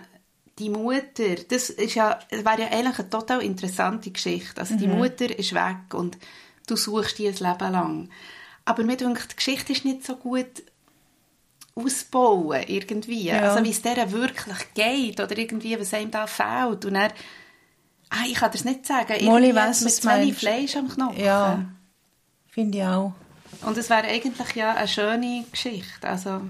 [0.59, 4.61] die Mutter, das ist ja, wäre ja eigentlich eine total interessante Geschichte.
[4.61, 4.99] Also die mhm.
[4.99, 6.19] Mutter ist weg und
[6.67, 8.11] du suchst die ein Leben lang.
[8.67, 10.63] Aber mir denkt, die Geschichte ist nicht so gut
[11.75, 13.25] ausbauen, irgendwie.
[13.25, 13.51] Ja.
[13.51, 16.85] Also wie es der wirklich geht oder irgendwie, was einem da fehlt.
[16.85, 17.13] Und er,
[18.11, 21.21] ah, ich kann das nicht sagen, Molly weiss, mit zu wenig Fleisch am Knochen.
[21.21, 21.65] Ja,
[22.49, 23.13] finde ich auch.
[23.63, 26.41] Und es wäre eigentlich ja eine schöne Geschichte, also...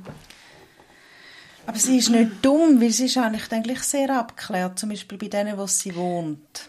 [1.67, 5.29] Aber sie ist nicht dumm, weil sie ist eigentlich, eigentlich sehr abgeklärt, zum Beispiel bei
[5.29, 6.69] denen, wo sie wohnt.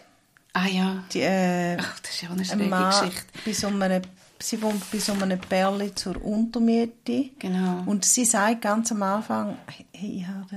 [0.52, 1.02] Ah ja.
[1.12, 3.26] Die, äh, Ach, das ist ja eine schräge Geschichte.
[3.44, 4.02] Bei so einem
[4.42, 7.30] sie wohnt bei so einem Bärli zur Untermiete.
[7.38, 7.82] Genau.
[7.86, 9.56] Und sie sagt ganz am Anfang,
[9.92, 10.56] ich habe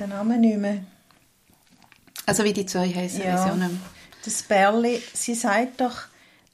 [0.00, 0.84] den, Namen nicht mehr.
[2.26, 3.56] Also wie die zwei heißen, ja.
[4.24, 5.96] Das Bärli, sie sagt doch,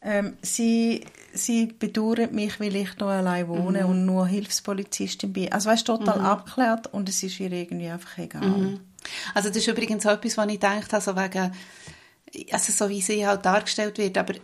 [0.02, 3.90] ähm, sie, sie bedauert mich, weil ich hier allein wohne mhm.
[3.90, 5.52] und nur Hilfspolizistin bin.
[5.52, 6.26] Also weißt, total mhm.
[6.26, 8.46] abgeklärt und es ist ihr irgendwie einfach egal.
[8.46, 8.80] Mhm.
[9.34, 11.52] Also das ist übrigens auch etwas, was ich gedacht habe, so wegen
[12.50, 14.34] also so wie sie halt dargestellt wird, aber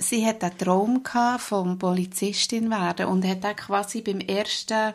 [0.00, 1.02] sie hat einen Traum
[1.38, 4.94] vom Polizistin werden und hat dann quasi beim ersten,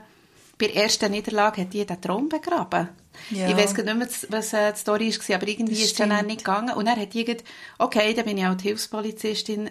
[0.58, 2.90] bei der ersten Niederlage hat die den Traum begraben.
[3.30, 3.48] Ja.
[3.50, 6.12] Ich weiß nicht mehr, was äh, die Story war, aber irgendwie Das ist es dann
[6.12, 6.76] auch nicht gegangen.
[6.76, 7.44] Und dann hat gedacht,
[7.78, 9.70] okay, dann bin ich auch die Hilfspolizistin.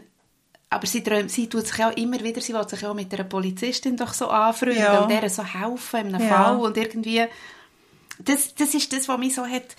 [0.71, 3.25] Aber sie, träumt, sie tut sich auch immer wieder, sie will sich auch mit einer
[3.25, 5.03] Polizistin doch so anfreunden Ja.
[5.03, 6.45] und der so helfen in einem Ja.
[6.45, 7.25] Fall und irgendwie,
[8.19, 9.77] das, das ist das, was mich so hat,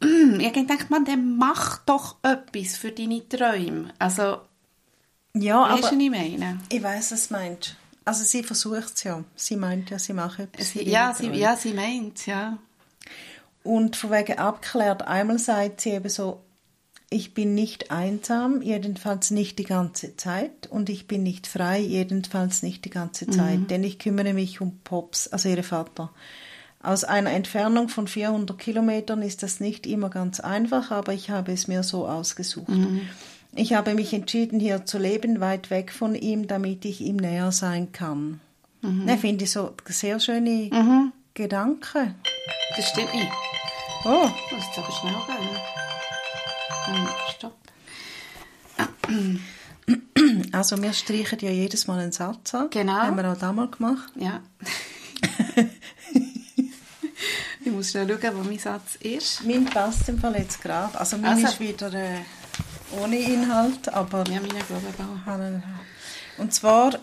[0.00, 3.92] ich gedacht, man, dann mach doch etwas für deine Träume.
[3.98, 4.38] Also,
[5.34, 6.60] Ja, weißt du, aber was ich meine?
[6.68, 7.76] ich weiß, was du meinst.
[8.04, 9.22] Also sie versucht es ja.
[9.36, 10.70] Sie meint ja, sie macht etwas.
[10.70, 12.58] Sie, ja, sie, ja, sie meint, ja.
[13.62, 16.40] Und von wegen abgeklärt, einmal sagt sie eben so,
[17.10, 22.62] ich bin nicht einsam, jedenfalls nicht die ganze Zeit, und ich bin nicht frei, jedenfalls
[22.62, 26.10] nicht die ganze Zeit, denn ich kümmere mich um Pops, also ihre Vater.
[26.82, 31.52] Aus einer Entfernung von 400 Kilometern ist das nicht immer ganz einfach, aber ich habe
[31.52, 32.68] es mir so ausgesucht.
[33.54, 37.52] Ich habe mich entschieden, hier zu leben, weit weg von ihm, damit ich ihm näher
[37.52, 38.40] sein kann.
[38.80, 42.14] Ne, finde ich so sehr schöne Gedanken.
[42.76, 43.28] Das stimmt nicht.
[44.04, 45.48] Oh, Das ist aber schnell gehen.
[46.88, 47.56] Ähm, Stopp.
[50.52, 52.70] Also wir streichen ja jedes Mal einen Satz an.
[52.70, 52.92] Genau.
[52.92, 54.12] Haben wir auch damals gemacht.
[54.16, 54.40] Ja.
[57.64, 59.44] ich muss schnell schauen, wo mein Satz ist.
[59.44, 60.98] Mein passt im Fall jetzt gerade.
[60.98, 62.18] Also mein Also- ist wieder äh,
[63.00, 64.24] ohne Inhalt, aber...
[64.28, 66.40] Ja, meine glaube auch.
[66.40, 66.98] Und zwar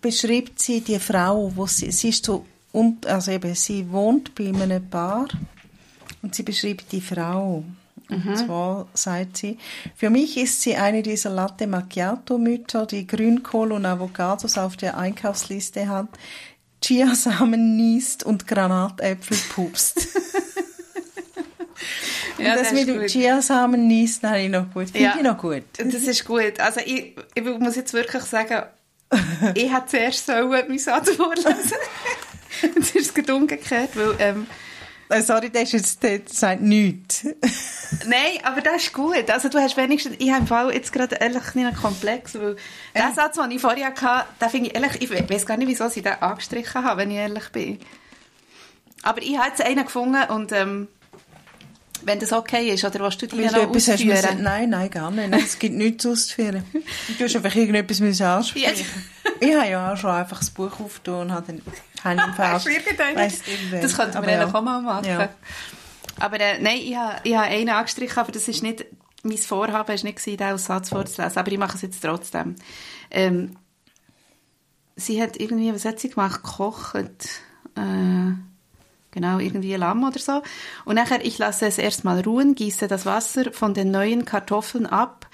[0.00, 4.48] beschreibt sie die Frau, wo sie, sie ist so, und, also eben, sie wohnt bei
[4.48, 5.28] einem Paar
[6.22, 7.64] und sie beschreibt die Frau.
[8.08, 9.56] Und zwar sagt sie,
[9.94, 15.88] für mich ist sie eine dieser Latte Macchiato-Mütter, die Grünkohl und Avocados auf der Einkaufsliste
[15.88, 16.08] hat,
[16.82, 20.08] Chiasamen niest und Granatäpfel pupst.
[22.38, 23.06] Ja, und das, das mit dem.
[23.06, 24.84] Chiasamen niest, habe ich noch gut.
[24.90, 25.14] Finde Ja.
[25.16, 25.62] ich noch gut.
[25.78, 26.58] Das ist gut.
[26.60, 28.62] Also ich, ich muss jetzt wirklich sagen,
[29.54, 31.52] ich hätte zuerst sollen meinen Satz vorlesen.
[32.78, 34.46] Es ist gerade umgekehrt, weil, ähm,
[35.08, 37.24] Äh, Sorry, das ist jetzt, sagt nichts.
[38.06, 39.28] nein, aber das ist gut.
[39.30, 42.56] Also du hast wenigstens, ich habe im Fall jetzt gerade ehrlich nicht einen Komplex, weil
[42.94, 45.68] der Satz, den ich vorher hatte, den finde ich ehrlich, ich we- weiss gar nicht,
[45.68, 47.78] wieso ich den angestrichen habe, wenn ich ehrlich bin.
[49.02, 50.88] Aber ich habe jetzt einen gefunden und, ähm,
[52.04, 54.42] wenn das okay ist, oder willst du Weil noch etwas hast müssen, ausführen?
[54.42, 55.34] nein, nein, gar nicht.
[55.34, 56.64] Es gibt nichts auszuführen.
[57.18, 58.86] Du hast einfach irgendetwas müssen ansprechen.
[59.40, 61.60] Ich habe ja auch schon einfach das Buch aufgetan und habe
[62.02, 62.52] dann im Fall-.
[62.52, 64.46] Das eigentlich ja.
[64.46, 65.04] auch mal machen.
[65.06, 65.28] Ja.
[66.18, 68.84] Aber äh, nein, ich habe, ich habe einen angestrichen, aber das ist nicht,
[69.22, 72.56] mein Vorhaben war nicht, den Satz vorzulesen, aber ich mache es jetzt trotzdem.
[73.10, 73.56] Ähm,
[74.96, 76.42] sie hat irgendwie, was hat sie gemacht?
[76.42, 76.94] Gekocht.
[77.76, 78.32] Äh,
[79.12, 80.42] genau, irgendwie Lamm oder so.
[80.84, 85.28] Und nachher, ich lasse es erstmal ruhen, gieße das Wasser von den neuen Kartoffeln ab,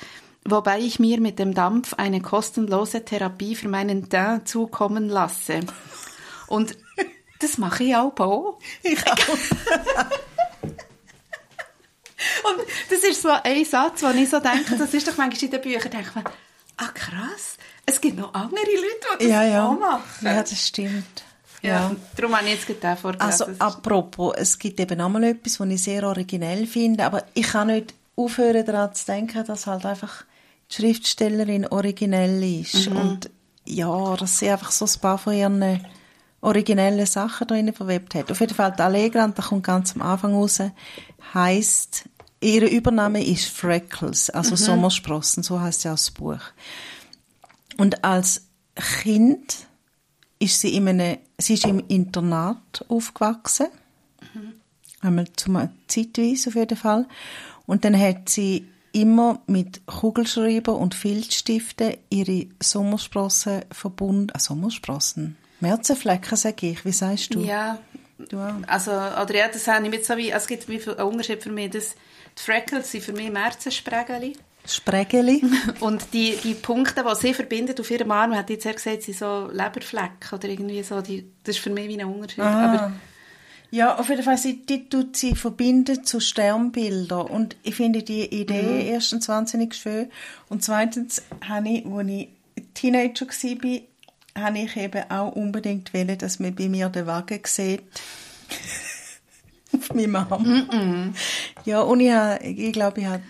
[0.44, 5.60] wobei ich mir mit dem Dampf eine kostenlose Therapie für meinen Teint zukommen lasse.
[6.46, 6.76] Und
[7.40, 8.18] das mache ich auch.
[8.18, 8.58] auch.
[8.82, 9.16] Ich auch.
[12.44, 12.58] Und
[12.90, 15.60] das ist so ein Satz, wo ich so denke, das ist doch manchmal in den
[15.60, 16.24] Büchern, denke ich mir,
[16.76, 19.66] ah krass, es gibt noch andere Leute, die das Ja, ja.
[19.68, 20.02] auch machen.
[20.22, 21.24] Ja, das stimmt.
[21.62, 21.70] Ja.
[21.90, 21.96] Ja.
[22.16, 23.46] Darum habe ich jetzt gerade vorgelesen.
[23.46, 27.68] Also, apropos, es gibt eben nochmal etwas, was ich sehr originell finde, aber ich kann
[27.68, 30.24] nicht aufhören daran zu denken, dass halt einfach
[30.70, 32.88] die Schriftstellerin originell ist.
[32.88, 33.30] Und
[33.64, 35.84] ja, dass sie einfach so ein paar von ihren
[36.40, 38.30] originellen Sachen drinnen verwebt hat.
[38.30, 40.60] Auf jeden Fall die Allegra, und da kommt ganz am Anfang raus,
[41.34, 42.04] heisst,
[42.40, 46.40] ihre Übername ist Freckles, also Sommersprossen, so heißt ja das Buch.
[47.76, 48.42] Und als
[49.02, 49.66] Kind
[50.38, 53.68] ist sie in einem, sie ist im Internat aufgewachsen.
[55.00, 57.06] Einmal zum, zeitweise auf jeden Fall.
[57.66, 65.36] Und dann hat sie immer mit Kugelschreiber und Filzstiften ihre Sommersprossen verbunden, ah, Sommersprossen?
[65.60, 66.84] Märzenflecken, sage ich.
[66.84, 67.40] Wie sagst du?
[67.40, 67.78] ja,
[68.30, 68.54] Du auch?
[68.66, 71.70] also, oder ja, das habe ich mit so wie, es gibt einen Unterschied für mich,
[71.70, 71.94] dass
[72.36, 74.36] die Freckles sind für mich Märzensprengeli.
[74.68, 75.42] Sprägeli.
[75.80, 79.16] Und die, die Punkte, die sie verbindet auf ihrem Arm, hat jetzt er gesagt, sind
[79.16, 82.44] so Leberflecken oder irgendwie so, die, das ist für mich wie ein Unterschied.
[82.44, 82.74] Ah.
[82.74, 82.92] Aber
[83.70, 87.26] Ja, auf jeden Fall, sie, die tut sie verbinden zu Sternbildern.
[87.26, 90.10] Und ich finde die Idee erstens wahnsinnig schön.
[90.48, 92.28] Und zweitens habe ich, als ich
[92.74, 97.82] Teenager war, habe ich eben auch unbedingt wollen, dass man bei mir den Wagen sieht.
[99.72, 101.14] auf meinem Arm.
[101.64, 103.22] Ja, und ich, habe, ich glaube, ich habe,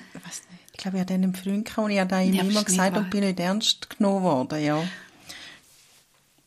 [0.79, 3.21] ich glaube, ich hatte einen Freund gehabt und ich habe ihm immer gesagt und bin
[3.25, 4.81] nicht ernst genommen worden, ja.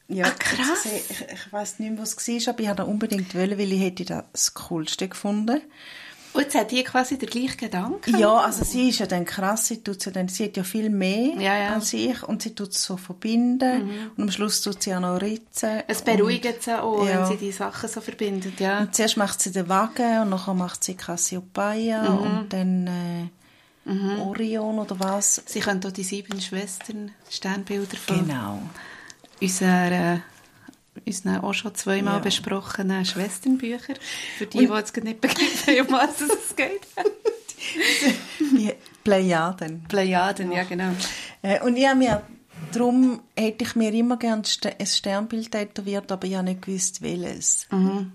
[0.08, 0.86] Ja, Ah, krass.
[0.86, 3.82] Ich, ich weiß nicht mehr, was es war, aber ich wollte unbedingt wollen, weil ich
[3.82, 5.62] hätte das Coolste gefunden.
[6.34, 8.18] Und jetzt hat die quasi den gleichen Gedanken?
[8.18, 10.90] Ja, also sie ist ja dann krass, sie, tut ja dann, sie hat ja viel
[10.90, 11.74] mehr Ja, ja.
[11.74, 15.22] als ich und sie tut es so verbinden und am Schluss tut sie auch noch
[15.22, 15.84] ritzen.
[15.90, 17.20] Es beruhigt sie auch, Ja.
[17.20, 18.80] wenn sie die Sachen so verbindet, ja.
[18.80, 22.18] Und zuerst macht sie den Wagen und nachher macht sie Cassiopeia Mhm.
[22.20, 23.28] und dann äh,
[23.86, 25.42] Orion oder was.
[25.46, 28.62] Sie können auch die sieben Schwestern, Sternbilder von Genau.
[29.42, 30.22] unserer,
[31.06, 32.20] unseren auch schon zweimal Ja.
[32.20, 33.94] besprochenen Schwesternbücher.
[34.38, 36.82] Für die, die jetzt gerade nicht begreifen, um was es geht.
[38.40, 38.72] Die
[39.04, 39.84] Plejaden.
[39.88, 40.92] Plejaden, ja genau.
[41.42, 42.22] Äh, und ich habe mir,
[42.72, 44.44] darum hätte ich mir immer gerne
[44.80, 47.68] ein Sternbild tätowiert, aber ich habe nicht gewusst, welches.
[47.72, 48.12] Mhm.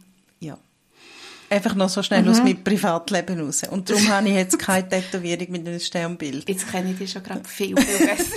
[1.49, 3.63] Einfach noch so schnell aus meinem Privatleben raus.
[3.71, 6.49] Und darum habe ich jetzt keine Tätowierung mit einem Sternbild.
[6.49, 8.37] Jetzt kenne ich dich schon gerade viel, viel besser.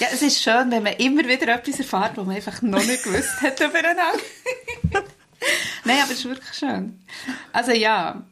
[0.00, 3.02] ja, es ist schön, wenn man immer wieder etwas erfährt, was man einfach noch nicht
[3.02, 4.20] gewusst hat übereinander.
[5.84, 7.00] Nein, aber es ist wirklich schön.
[7.52, 8.22] Also ja,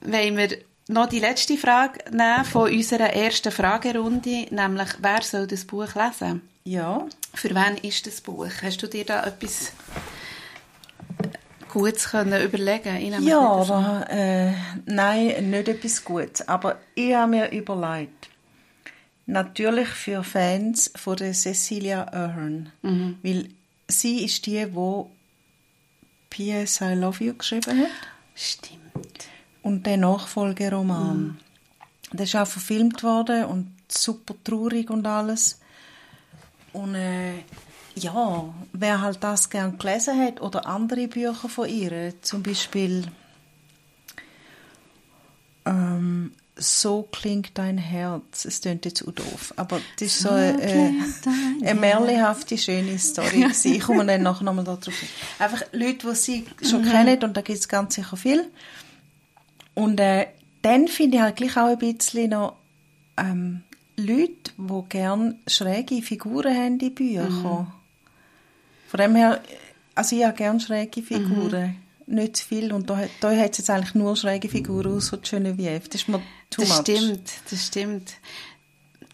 [0.00, 5.64] wollen wir noch die letzte Frage nehmen von unserer ersten Fragerunde, nämlich, wer soll das
[5.64, 6.42] Buch lesen?
[6.64, 7.06] Ja.
[7.34, 8.48] Für wen ist das Buch?
[8.62, 9.72] Hast du dir da etwas
[11.72, 14.52] Gutes können überlegen nehme Ja, aber äh,
[14.84, 16.46] nein, nicht etwas Gutes.
[16.46, 18.28] Aber ich habe mir überlegt,
[19.24, 22.70] natürlich für Fans von der Cecilia Ahern,
[23.22, 23.48] weil
[23.88, 25.04] sie ist die, die
[26.28, 26.80] P.S.
[26.82, 27.88] I Love You geschrieben hat
[28.34, 29.28] Stimmt.
[29.62, 31.38] und der Nachfolgeroman.
[32.12, 35.61] Der ist auch verfilmt worden und super traurig und alles.
[36.72, 37.34] Und äh,
[37.94, 43.04] ja, wer halt das gern gelesen hat oder andere Bücher von ihr, zum Beispiel
[45.66, 48.44] ähm, So klingt dein Herz.
[48.44, 50.92] Es klingt jetzt auch doof, aber das ist so, eine, äh,
[51.62, 53.46] eine märchenhafte, schöne Story.
[53.64, 55.08] ich komme dann nachher nochmal darauf hin.
[55.38, 58.50] Einfach Leute, die sie schon kennen, und da gibt es ganz sicher viel.
[59.74, 60.26] Und äh,
[60.62, 62.56] dann finde ich halt gleich auch ein bisschen noch
[63.16, 63.62] ähm,
[63.96, 67.72] Leute, die gerne schräge Figuren haben in Büchern.
[68.88, 69.40] Von dem her,
[69.94, 71.76] also ich habe gerne schräge Figuren.
[72.06, 72.72] Nicht zu viel.
[72.72, 75.82] Und da, da hat es jetzt eigentlich nur schräge Figuren aus, so die Genevieve.
[75.88, 76.18] Das ist mir
[76.50, 76.78] too Das much.
[76.80, 78.12] stimmt, das stimmt.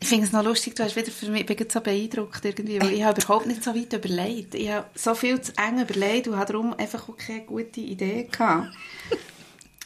[0.00, 2.80] Ich finde es noch lustig, du hast wieder für mich, ich bin so beeindruckt irgendwie,
[2.80, 4.54] weil ich habe überhaupt nicht so weit überlegt.
[4.54, 8.28] Ich habe so viel zu eng überlegt und habe darum einfach auch keine gute Idee
[8.30, 8.72] gehabt.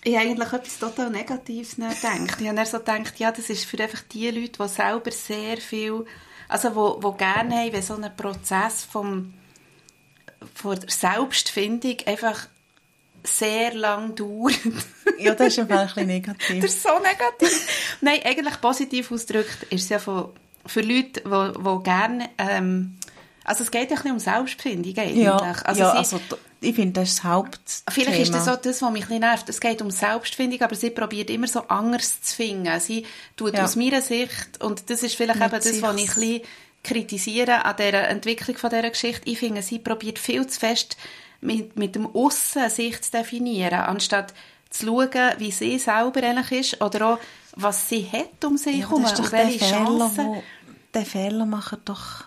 [0.04, 2.40] Ich habe eigentlich etwas total Negatives gedacht.
[2.40, 5.58] Ich habe dann so gedacht, ja, das ist für einfach die Leute, die selber sehr
[5.58, 6.04] viel,
[6.48, 9.32] also wo, wo gerne haben, wenn so ein Prozess vom,
[10.54, 12.48] von der Selbstfindung einfach
[13.22, 14.58] sehr lang dauert.
[15.18, 16.62] Ja, das ist einfach ein bisschen negativ.
[16.62, 17.98] Das ist so negativ.
[18.00, 20.30] Nein, eigentlich positiv ausgedrückt ist es ja von,
[20.66, 22.30] für Leute, die, die gerne...
[22.38, 22.98] Ähm,
[23.44, 25.24] also es geht ja ein bisschen um Selbstfindung eigentlich.
[25.24, 26.20] ja, also ja sie, also
[26.62, 27.90] ich finde, das ist das Hauptthema.
[27.90, 29.48] Vielleicht ist das auch das, was mich ein nervt.
[29.48, 32.80] Es geht um Selbstfindung, aber sie probiert immer so anders zu finden.
[32.80, 33.04] Sie
[33.36, 33.64] tut Ja.
[33.64, 36.40] aus meiner Sicht, und das ist vielleicht Mit eben das, was ich ein bisschen
[36.84, 39.28] kritisiere an dieser Entwicklung von dieser Geschichte.
[39.28, 40.96] Ich finde, sie probiert viel zu fest
[41.40, 44.32] mit, mit dem Aussen sich zu definieren, anstatt
[44.70, 47.18] zu schauen, wie sie selber eigentlich ist oder auch,
[47.56, 50.42] was sie hat um sich ja, herum das ist doch der Fehler, wo,
[50.94, 52.24] der Fehler machen doch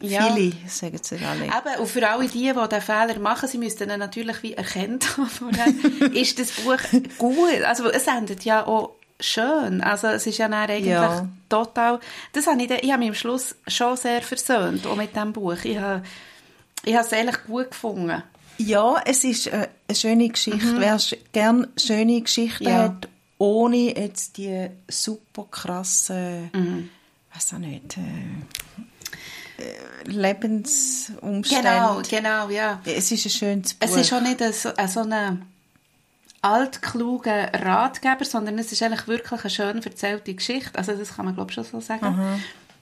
[0.00, 0.32] Ja.
[0.34, 1.44] viele, sagen sie alle.
[1.46, 5.16] Eben, und für alle die, die diesen Fehler machen, sie müssten ihn natürlich wie erkennt
[5.18, 5.50] haben
[6.14, 6.78] ist das Buch
[7.18, 7.62] gut.
[7.66, 9.80] Also es endet ja auch schön.
[9.80, 11.28] Also es ist ja dann eigentlich Ja.
[11.48, 11.98] total...
[12.32, 15.56] Das habe ich, ich habe mich am Schluss schon sehr versöhnt, auch mit diesem Buch.
[15.64, 16.02] Ich habe,
[16.84, 18.22] ich habe es eigentlich gut gefunden.
[18.58, 20.74] Ja, es ist äh, eine schöne Geschichte.
[20.80, 22.70] Wer sch gern schöne Geschichten Mhm.
[22.70, 22.78] Ja.
[22.84, 23.08] hat,
[23.38, 26.88] ohne jetzt die super krassen, Mhm.
[27.34, 28.00] weiß auch nicht, äh,
[30.04, 31.68] Lebensumstände.
[31.68, 32.80] Genau, genau, ja.
[32.84, 33.88] Es ist ein schönes Buch.
[33.88, 35.44] Es ist auch nicht ein, so, ein, so ein
[36.40, 40.78] altkluger Ratgeber, sondern es ist eigentlich wirklich eine schön erzählte Geschichte.
[40.78, 42.40] Also das kann man glaube ich schon so sagen.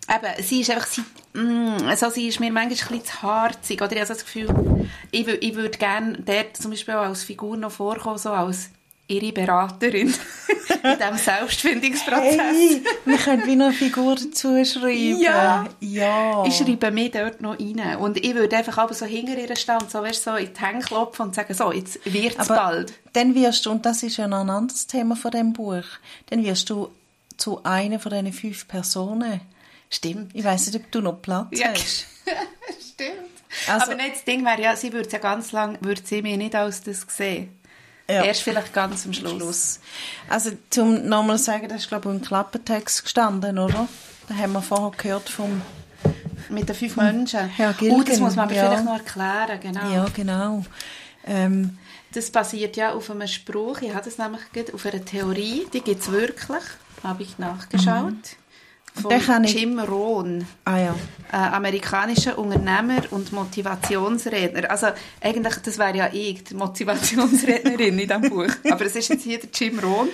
[0.08, 3.82] Eben, sie ist einfach, sie, mm, also sie ist mir manchmal ein bisschen zu harzig,
[3.82, 7.24] oder ich habe so das Gefühl, ich, ich würde gerne dort zum Beispiel auch als
[7.24, 8.70] Figur noch vorkommen, so als
[9.08, 10.14] ihre Beraterin
[10.82, 12.36] in diesem Selbstfindungsprozess.
[12.38, 15.20] Hey, wir können wie noch eine Figur dazu schreiben.
[15.20, 15.66] Ja.
[15.80, 16.44] ja.
[16.46, 17.96] Ich schreibe mich dort noch rein.
[17.98, 20.60] Und ich würde einfach aber so hinter ihr stehen und so, weißt, so in die
[20.60, 22.92] Hände klopfen und sagen, so, jetzt wird es Aber bald.
[23.12, 25.84] dann wirst du, und das ist ja noch ein anderes Thema von dem Buch,
[26.30, 26.90] dann wirst du
[27.36, 29.40] zu einer von diesen fünf Personen.
[29.90, 30.34] Stimmt.
[30.34, 31.68] Ich weiss nicht, ob du noch Platz Ja.
[31.68, 32.06] hast.
[32.94, 33.12] Stimmt.
[33.68, 36.36] Also- aber nicht, das Ding wäre ja, sie würde ja ganz lang, würde sie mich
[36.36, 37.48] nicht als das sehen.
[38.08, 38.22] Ja.
[38.24, 39.32] Erst vielleicht ganz am Schluss.
[39.32, 39.80] Schluss.
[40.28, 43.88] Also zum nochmal sagen, das ist glaube ich im Klappentext gestanden, oder?
[44.28, 45.62] Da haben wir vorher gehört vom...
[46.48, 47.48] Mit den fünf Menschen.
[47.48, 48.66] Herr oh, das muss man aber ja.
[48.66, 49.90] vielleicht noch erklären, genau.
[49.90, 50.64] Ja, genau.
[51.26, 51.78] Ähm,
[52.12, 54.42] das basiert ja auf einem Spruch, ich habe das nämlich
[54.72, 56.62] auf einer Theorie, die gibt es wirklich,
[57.02, 58.12] habe ich nachgeschaut.
[58.12, 58.22] Mhm.
[59.00, 60.94] Von Jim Rohn, ah, ja.
[61.32, 64.70] äh, amerikanischer Unternehmer und Motivationsredner.
[64.70, 64.88] Also
[65.20, 68.48] eigentlich, das wäre ja ich, die Motivationsrednerin in diesem Buch.
[68.70, 70.08] Aber es ist jetzt hier der Jim Rohn.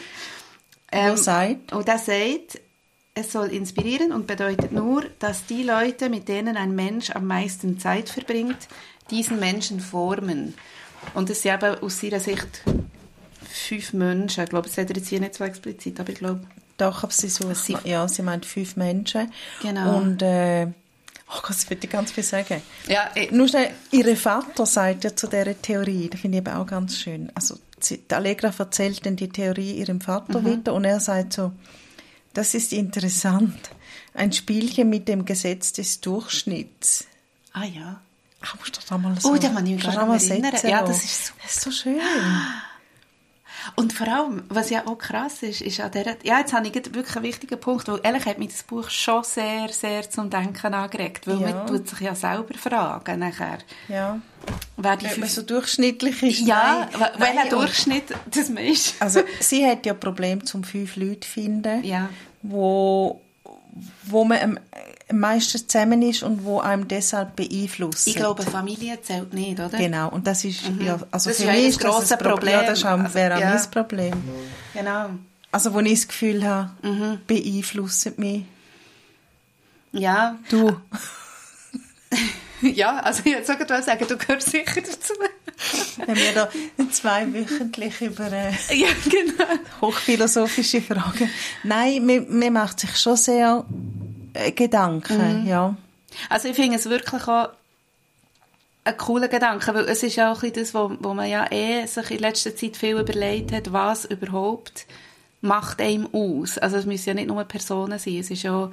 [0.90, 1.72] Ähm, sagt?
[1.72, 2.60] Und der sagt,
[3.14, 7.78] es soll inspirieren und bedeutet nur, dass die Leute, mit denen ein Mensch am meisten
[7.78, 8.68] Zeit verbringt,
[9.10, 10.54] diesen Menschen formen.
[11.14, 12.62] Und das sind eben aus ihrer Sicht
[13.50, 14.44] fünf Menschen.
[14.44, 16.40] Ich glaube, das sagt er jetzt hier nicht so explizit, aber ich glaube...
[16.78, 19.30] Doch, aber sie sie, ja, sie meint fünf Menschen.
[19.60, 19.98] Genau.
[19.98, 20.66] Und, äh,
[21.28, 22.62] oh Gott, das würde ich ganz viel sagen.
[22.88, 26.56] Ja, ich, Nur schnell, ihre Vater sagt ja zu dieser Theorie, das finde ich eben
[26.56, 27.30] auch ganz schön.
[27.34, 27.58] Also,
[27.88, 30.46] die Allegra erzählt dann die Theorie ihrem Vater mhm.
[30.46, 31.52] weiter und er sagt so,
[32.32, 33.70] das ist interessant.
[34.14, 37.06] Ein Spielchen mit dem Gesetz des Durchschnitts.
[37.52, 38.00] Ah ja.
[38.40, 39.30] Ach, musst du da mal so...
[39.30, 40.60] Oh, da kann ich mich nicht erinnern.
[40.64, 42.00] Ja, das ist, so, das ist so schön.
[43.76, 46.74] Und vor allem, was ja auch krass ist, ist an dieser, ja, jetzt habe ich
[46.74, 50.74] wirklich einen wichtigen Punkt, weil ehrlich hat mich das Buch schon sehr, sehr zum Denken
[50.74, 51.48] angeregt, weil ja.
[51.48, 53.58] man tut sich ja selber fragen nachher.
[53.88, 54.20] Ja.
[54.76, 55.30] Wer die fünf...
[55.30, 56.40] so durchschnittlich ist.
[56.40, 59.00] Ja, welcher Durchschnitt das man ist.
[59.00, 62.08] Also, sie hat ja Probleme, zum fünf Leute zu finden, ja.
[62.42, 63.20] wo,
[64.04, 64.58] wo man
[65.08, 68.06] am meisten zusammen ist und wo einem deshalb beeinflusst.
[68.06, 69.78] Ich glaube, Familie zählt nicht, oder?
[69.78, 70.80] Genau, und das ist, mhm.
[70.82, 72.52] ja, also das für ist mich ist das ein Problem.
[72.52, 73.54] Ja, das also, wäre auch ja.
[73.54, 74.12] mein Problem.
[74.74, 75.10] Genau.
[75.50, 77.18] Also, wo ich das Gefühl habe, mhm.
[77.26, 78.44] beeinflusst mich.
[79.92, 80.38] Ja.
[80.48, 80.76] Du.
[82.74, 85.14] ja, also ich wollte sagen, du gehörst sicher dazu.
[86.00, 86.48] Haben wir da
[86.90, 89.44] zweiwöchentlich über äh, ja, genau.
[89.80, 91.30] hochphilosophische Fragen.
[91.62, 93.64] Nein, mir, mir macht sich schon sehr
[94.34, 95.48] äh, Gedanken, mhm.
[95.48, 95.76] ja.
[96.28, 97.50] Also ich finde es wirklich auch
[98.84, 102.10] ein cooler Gedanke, weil es ist ja auch das, wo, wo man ja eh sich
[102.10, 104.86] in letzter Zeit viel überlegt hat, was überhaupt
[105.40, 106.58] macht einem aus.
[106.58, 108.70] Also es müssen ja nicht nur Personen sein, es ist ja,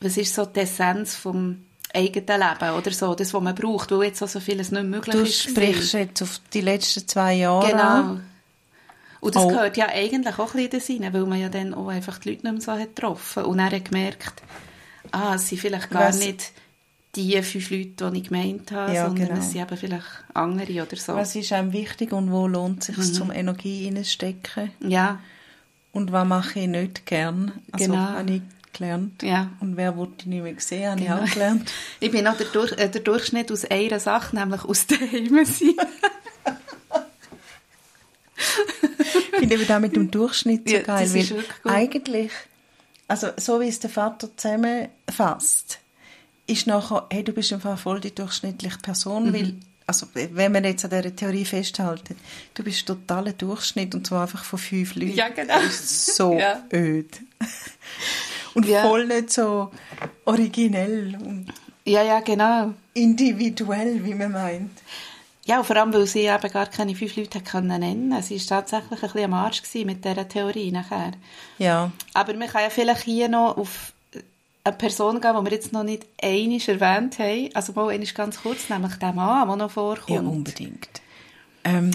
[0.00, 1.64] was ist so die Essenz vom
[1.96, 5.22] eigenen Leben oder so, das, was man braucht, weil jetzt so vieles nicht möglich du
[5.22, 5.46] ist.
[5.46, 8.20] Du sprichst jetzt auf die letzten zwei Jahre Genau.
[9.20, 9.48] Und das oh.
[9.48, 12.46] gehört ja eigentlich auch ein bisschen rein, weil man ja dann auch einfach die Leute
[12.46, 14.42] nicht mehr so hat getroffen und dann hat gemerkt,
[15.10, 16.18] ah, es sind vielleicht gar Was?
[16.18, 16.52] nicht
[17.16, 19.40] die fünf Leute, die ich gemeint habe, ja, sondern genau.
[19.40, 21.14] es sind eben vielleicht andere oder so.
[21.14, 23.14] Was ist einem wichtig und wo lohnt es sich, mhm.
[23.14, 24.70] zum Energie reinstecken?
[24.80, 25.18] Ja.
[25.92, 27.52] Und was mache ich nicht gern?
[27.72, 28.02] Also, genau.
[28.02, 28.42] habe ich
[28.76, 29.22] gelernt.
[29.22, 29.50] Ja.
[29.60, 31.16] Und wer wollte ich nicht mehr sehen, habe genau.
[31.16, 31.72] ich auch gelernt.
[32.00, 35.74] ich bin auch der, Durch äh, der Durchschnitt aus einer Sache, nämlich aus daheim sein.
[39.08, 42.32] ich finde eben auch mit dem Durchschnitt so ja, geil, weil eigentlich,
[43.08, 45.78] also so wie es der Vater zusammenfasst,
[46.46, 49.34] ist nachher, hey, du bist einfach voll die durchschnittliche Person, mhm.
[49.34, 49.54] weil
[49.86, 52.16] also wenn man jetzt an dieser Theorie festhalten,
[52.54, 55.14] du bist totaler Durchschnitt und zwar einfach von fünf Leuten.
[55.14, 55.54] Ja, genau.
[55.54, 56.64] Das ist so ja.
[56.72, 57.20] öd.
[58.56, 58.82] Und ja.
[58.82, 59.70] voll nicht so
[60.24, 61.52] originell und
[61.84, 62.72] ja, ja, genau.
[62.94, 64.82] individuell, wie man meint.
[65.44, 68.26] Ja, vor allem, weil sie eben gar keine fünf Leute können nennen konnte.
[68.26, 71.12] Sie war tatsächlich ein bisschen am Arsch mit dieser Theorie nachher.
[71.58, 71.92] Ja.
[72.14, 73.92] Aber man kann ja vielleicht hier noch auf
[74.64, 77.50] eine Person gehen, die wir jetzt noch nicht einig erwähnt haben.
[77.52, 80.08] Also mal einmal ganz kurz, nämlich der Mann, der noch vorkommt.
[80.08, 81.02] Ja, unbedingt.
[81.62, 81.90] Ähm,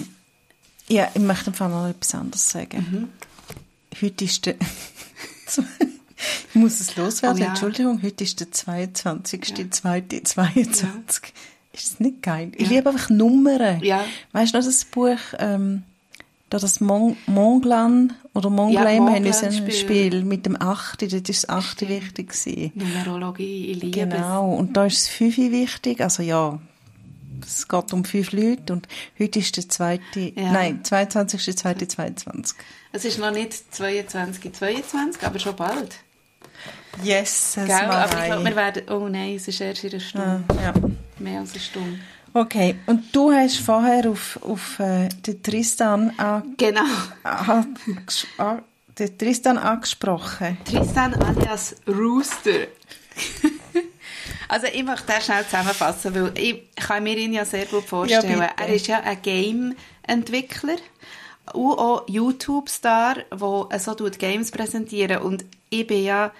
[0.88, 2.86] ja, ich möchte einfach noch etwas anderes sagen.
[2.88, 4.00] Mhm.
[4.00, 4.54] Heute ist der...
[6.48, 7.48] ich muss es loswerden, oh, ja.
[7.50, 10.42] Entschuldigung, heute ist der 22.02.22.
[10.42, 10.88] Ja.
[11.72, 12.52] Ist das nicht geil?
[12.56, 13.82] Ich liebe einfach Nummern.
[13.82, 14.04] Ja.
[14.32, 15.84] Weißt du noch das Buch, ähm,
[16.50, 19.72] da das Mon Monglan oder Monglan ja, haben wir ein Spiel.
[19.72, 22.72] Spiel mit dem Achte, das ist das Achte wichtig gewesen.
[22.74, 26.58] Numerologie, ich liebe Genau, und da ist das Fünfe wichtig, also ja,
[27.42, 28.86] es geht um fünf Leute und
[29.18, 30.52] heute ist der zweite, ja.
[30.52, 31.56] nein, 22.
[31.56, 32.58] 22.
[32.92, 35.96] Es ist noch nicht 22, 22, aber schon bald.
[37.02, 37.72] Yes, es Gell?
[37.72, 40.44] Aber ich glaube, wir werden, oh nein, es ist erst in einer Stunde.
[40.48, 40.72] Ah, ja.
[41.18, 41.98] Mehr als eine Stunde.
[42.34, 46.80] Okay, und du hast vorher auf, auf äh, den Tristan an genau.
[47.24, 47.76] an,
[48.38, 48.62] an,
[48.98, 50.56] den Tristan angesprochen.
[50.64, 52.68] Tristan alias Rooster.
[54.48, 58.38] also ich möchte das schnell zusammenfassen, weil ich kann mir ihn ja sehr gut vorstellen.
[58.38, 60.76] Ja, er ist ja ein Game-Entwickler
[61.52, 65.20] und auch YouTube-Star, der so Games präsentiert.
[65.20, 66.32] Und ich bin ja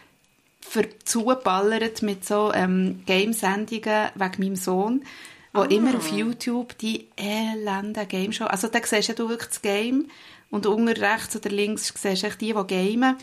[1.05, 5.05] zugeballert mit so ähm, Game-Sendungen wegen meinem Sohn,
[5.53, 5.67] wo ah.
[5.67, 10.09] immer auf YouTube die elende Game-Show, also da siehst du wirklich das Game
[10.51, 13.17] und unten rechts oder links siehst du die, die gamen.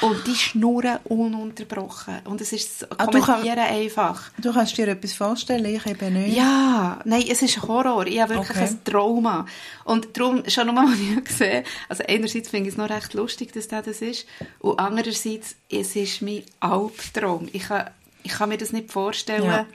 [0.00, 2.20] Und die schnurren ununterbrochen.
[2.24, 4.30] Und es ist Ah, du Kommentieren einfach.
[4.38, 6.36] Du kannst dir etwas vorstellen, ich eben nicht.
[6.36, 8.06] Ja, nein, es ist ein Horror.
[8.06, 8.68] Ich habe wirklich Okay.
[8.68, 9.46] ein Trauma.
[9.84, 13.52] Und darum, schon nur, was ich gesehen also einerseits finde ich es noch recht lustig,
[13.52, 14.26] dass das das ist.
[14.60, 17.48] Und andererseits, es ist mein Albtraum.
[17.52, 17.90] Ich kann,
[18.22, 19.66] ich kann mir das nicht vorstellen, Ja.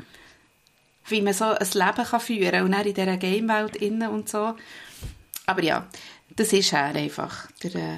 [1.07, 4.27] wie man so ein Leben kann führen kann und dann in dieser Gamewelt innen und
[4.29, 4.55] so.
[5.45, 5.85] Aber ja,
[6.35, 7.97] das ist er einfach, der äh,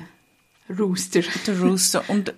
[0.77, 1.21] Rooster.
[1.47, 2.09] Der Rooster.
[2.09, 2.33] Und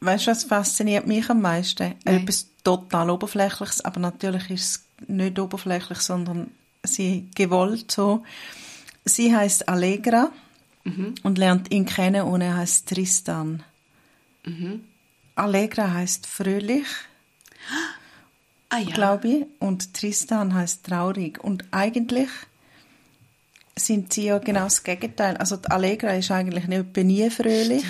[0.00, 1.94] weißt du, was fasziniert mich am meisten?
[2.04, 2.22] Nein.
[2.22, 6.50] Etwas total Oberflächliches, aber natürlich ist es nicht oberflächlich, sondern
[6.82, 8.24] sie gewollt so.
[9.04, 10.30] Sie heißt Allegra
[11.22, 13.62] und lernt ihn kennen und er heißt Tristan.
[15.34, 16.86] Allegra heißt fröhlich,
[18.70, 18.90] Ah ja.
[18.94, 21.42] glaube ich, und Tristan heißt traurig.
[21.42, 22.28] Und eigentlich
[23.76, 25.36] sind sie ja genau das Gegenteil.
[25.36, 27.84] Also Allegra ist eigentlich nicht nie fröhlich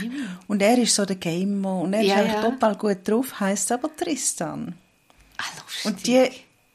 [0.48, 2.50] und er ist so der Gamer und er Ja, ist eigentlich ja.
[2.50, 4.74] total gut drauf, heißt aber Tristan.
[5.36, 5.42] Ah.
[5.84, 6.30] Und die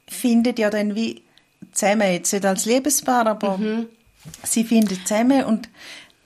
[0.08, 1.22] finden ja dann wie
[1.72, 3.86] zusammen, jetzt nicht als Liebespaar, aber Mhm.
[4.44, 5.68] sie finden zusammen und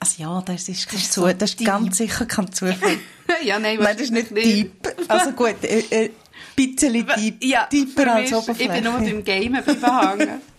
[0.00, 2.98] also ja, das ist, kein ist so das ist ganz sicher kein Zufall.
[3.44, 4.72] ja, nein, Nein, das ist nicht deep.
[5.08, 6.10] Also gut, äh, äh,
[6.54, 8.62] bisschen deep, Ja, für als Oberfläche.
[8.76, 10.40] Ich bin nur beim Gamen bleiben hängen.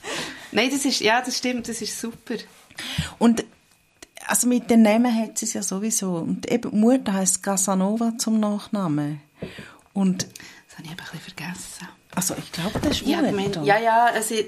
[0.56, 2.36] Nein, das ist, ja, das stimmt, das ist super.
[3.20, 3.44] Und
[4.26, 6.16] also mit den Namen hat sie es ja sowieso.
[6.16, 9.20] Und eben Mutter heißt Casanova zum Nachnamen.
[9.94, 11.88] Und Das habe ich ein bisschen vergessen.
[12.16, 13.64] also ich glaube, das ist Ja, Mutter.
[13.64, 14.46] ja, ja, es ist...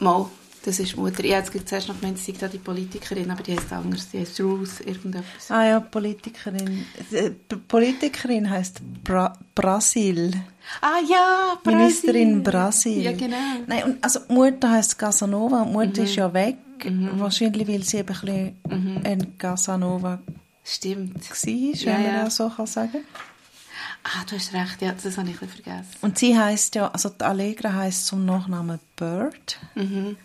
[0.00, 0.26] Mal,
[0.64, 1.24] das ist Mutter.
[1.24, 4.08] Ich habe jetzt zuerst noch gemeint, sie sei da die Politikerin, aber die heißt anders.
[4.10, 5.50] Die heißt Ruth, irgendetwas.
[5.50, 6.84] Ah ja, Politikerin.
[7.10, 7.30] Äh,
[7.68, 10.32] Politikerin heißt Bra Brasil.
[10.80, 11.78] Ah ja, Brasil.
[11.78, 13.02] Ministerin Brasil.
[13.02, 13.36] Ja, genau.
[13.66, 15.64] Nein, und also Mutter heißt Casanova.
[15.64, 16.06] Mutter Mhm.
[16.06, 16.56] ist ja weg.
[16.84, 20.18] Wahrscheinlich, weil sie eben ein bisschen ein Casanova
[20.64, 21.14] Stimmt.
[21.30, 21.72] war, wenn Mhm.
[21.74, 22.24] Ja, man ja.
[22.24, 23.04] das so kann sagen
[24.04, 25.96] Ah, du hast recht, ja, das habe ich ein bisschen vergessen.
[26.00, 29.60] Und sie heißt ja, also die Allegra heißt zum Nachnamen Bird.
[29.76, 30.16] Mhm.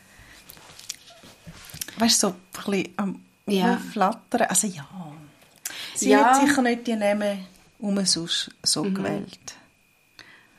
[1.97, 3.77] Weißt du, so ein bisschen am Ja.
[3.91, 4.41] Flattern.
[4.49, 4.87] Also ja.
[5.95, 6.25] Sie Ja.
[6.35, 7.45] hat sicher nicht die Namen
[7.79, 8.95] um sonst so Mhm.
[8.95, 9.39] gewählt.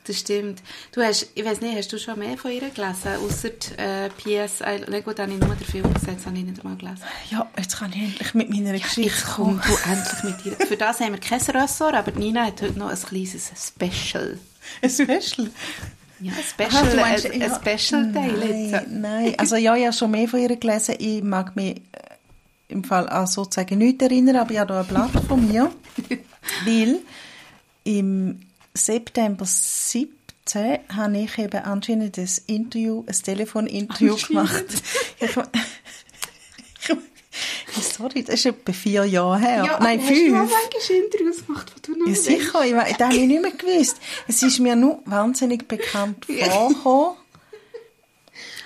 [0.05, 0.63] Das stimmt.
[0.93, 3.17] Du hast, ich weiß nicht, hast du schon mehr von ihr gelesen?
[3.23, 6.61] Ausser äh, PS, nein, gut, habe ich nur den Film gesehen, das habe ich nicht
[6.61, 7.03] einmal gelesen.
[7.31, 9.63] Ja, jetzt kann ich endlich mit meiner Geschichte Jetzt komm kommen.
[9.67, 10.67] du endlich mit dir.
[10.67, 14.39] Für das haben wir kein Ressort, aber Nina hat heute noch ein kleines Special.
[14.81, 15.51] Ein Special?
[16.21, 19.35] Ja, Aha, Special, du meinst, ein, ein ja, Special-Teil Nein, nein.
[19.39, 20.97] Also ja, ich habe schon mehr von ihr gelesen.
[20.99, 21.81] Ich mag mich äh,
[22.69, 25.71] im Fall an sozusagen nicht erinnern, aber ich habe hier ein Blatt von mir.
[26.65, 27.01] weil
[27.85, 28.41] im
[28.75, 34.65] September 17 habe ich eben anscheinend ein Interview, ein Telefoninterview gemacht.
[35.21, 35.37] Ich,
[37.81, 39.79] sorry, das ist etwa vier Jahre her.
[39.81, 40.91] Nein, aber Hast du mal fünf.
[40.91, 43.97] Interviews gemacht, die du noch Ja, nicht sicher, ich, das habe ich nicht mehr gewusst.
[44.27, 47.17] Es ist mir nur wahnsinnig bekannt vorgekommen.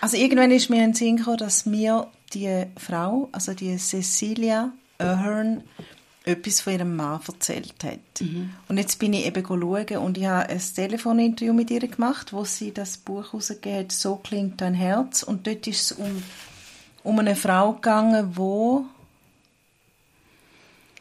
[0.01, 4.73] Also irgendwann ist mir in den Sinn gekommen, dass mir die Frau, also die Cecilia
[4.99, 5.63] Ahern,
[6.25, 7.99] etwas von ihrem Mann erzählt hat.
[8.69, 12.45] Und jetzt bin ich eben schauen und ich habe ein Telefoninterview mit ihr gemacht, wo
[12.45, 15.23] sie das Buch herausgegeben hat, «So klingt dein Herz».
[15.25, 16.23] Und dort ist es um,
[17.03, 18.87] um eine Frau gegangen, wo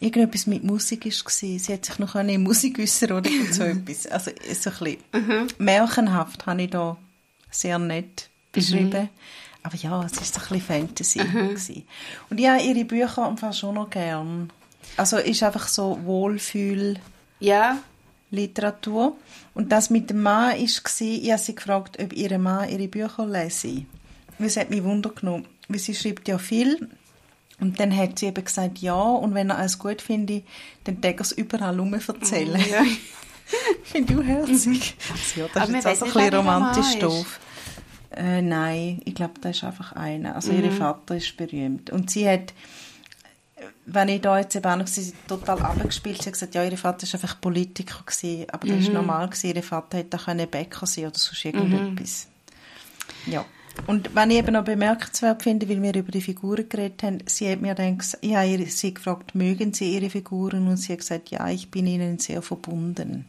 [0.02, 1.30] irgendetwas mit Musik war.
[1.30, 4.08] Sie hat sich noch in Musik äußern oder so etwas.
[4.08, 6.97] Also so ein bisschen märchenhaft habe ich da
[7.49, 9.10] sehr nett beschrieben.
[9.64, 11.20] Aber ja, es war so ein bisschen Fantasy.
[11.20, 11.84] gewesen.
[12.30, 14.52] Und habe ihre Bücher einfach schon noch gern.
[14.97, 16.99] Also es ist einfach so Wohlfühl...
[17.39, 17.80] Ja,
[18.32, 19.18] Literatur.
[19.54, 23.26] Und das mit dem Mann war, ich habe sie gefragt, ob ihr Mann ihre Bücher
[23.26, 23.84] lese.
[24.38, 25.45] Weil Es hat mich Wunder genommen.
[25.68, 26.89] Weil sie schreibt ja viel.
[27.62, 30.43] Und dann hat sie eben gesagt, ja, und wenn er alles gut findet,
[30.84, 32.59] dann darf er es überall rum erzählen.
[32.70, 32.84] ja.
[33.84, 34.95] Finde ich auch herzig.
[35.36, 37.39] Ja, das Aber ist jetzt weiss also ein bisschen romantisch doof.
[38.16, 40.36] Äh, nein, ich glaube, das ist einfach einer.
[40.36, 40.64] Also Mhm.
[40.66, 41.89] ihr Vater ist berühmt.
[41.91, 42.53] Und sie hat,
[43.86, 46.64] wenn ich da jetzt eben auch noch sie ist total abgespielt, sie hat gesagt, ja,
[46.64, 48.86] ihr Vater war einfach Politiker gewesen, aber das Mhm.
[48.88, 49.55] war normal gewesen.
[49.55, 52.28] Ihr Vater hätte auch können Bäcker sein oder sonst irgendetwas.
[53.26, 53.34] Mhm.
[53.34, 53.45] Ja.
[53.88, 57.49] Und wenn ich eben noch bemerkenswert finde, weil wir über die Figuren geredet haben, sie
[57.49, 60.67] hat mir dann gesagt, ich habe sie gefragt, mögen Sie Ihre Figuren?
[60.67, 63.26] Und sie hat gesagt, ja, ich bin ihnen sehr verbunden.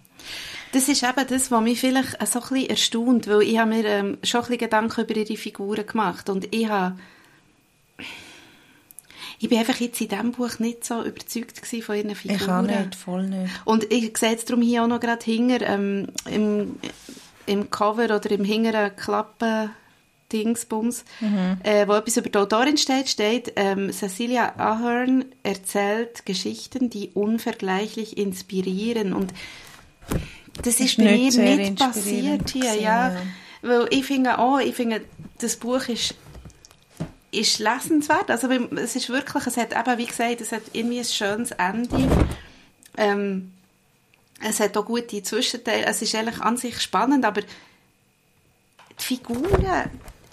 [0.72, 3.84] Das ist eben das, was mich vielleicht so ein bisschen erstaunt, weil ich habe mir
[3.84, 6.96] ähm, schon ein bisschen Gedanken über ihre Figuren gemacht und ich habe
[9.38, 12.40] ich bin einfach jetzt in diesem Buch nicht so überzeugt von ihren Figuren.
[12.40, 13.52] Ich auch nicht, voll nicht.
[13.64, 16.76] Und ich sehe jetzt darum hier auch noch gerade hinter, ähm, im,
[17.46, 19.70] im Cover oder im hinteren Klappenteil
[20.32, 21.04] Dingsbums,
[21.62, 28.16] äh, wo etwas über die Autorin steht, steht, ähm, Cecilia Ahern erzählt Geschichten, die unvergleichlich
[28.16, 29.32] inspirieren und
[30.62, 33.12] das ist, bei nicht sehr mir nicht passiert hier, gewesen, ja.
[33.12, 33.22] ja.
[33.62, 35.02] Weil ich finde auch, ich finde,
[35.38, 36.14] das Buch ist
[37.32, 38.30] ist lesenswert.
[38.30, 42.26] Also es ist wirklich, es hat eben, wie gesagt, es hat irgendwie ein schönes Ende.
[42.96, 43.52] Ähm,
[44.40, 45.86] es hat auch gute Zwischenteile.
[45.86, 47.48] Es ist eigentlich an sich spannend, aber die
[48.98, 49.90] Figuren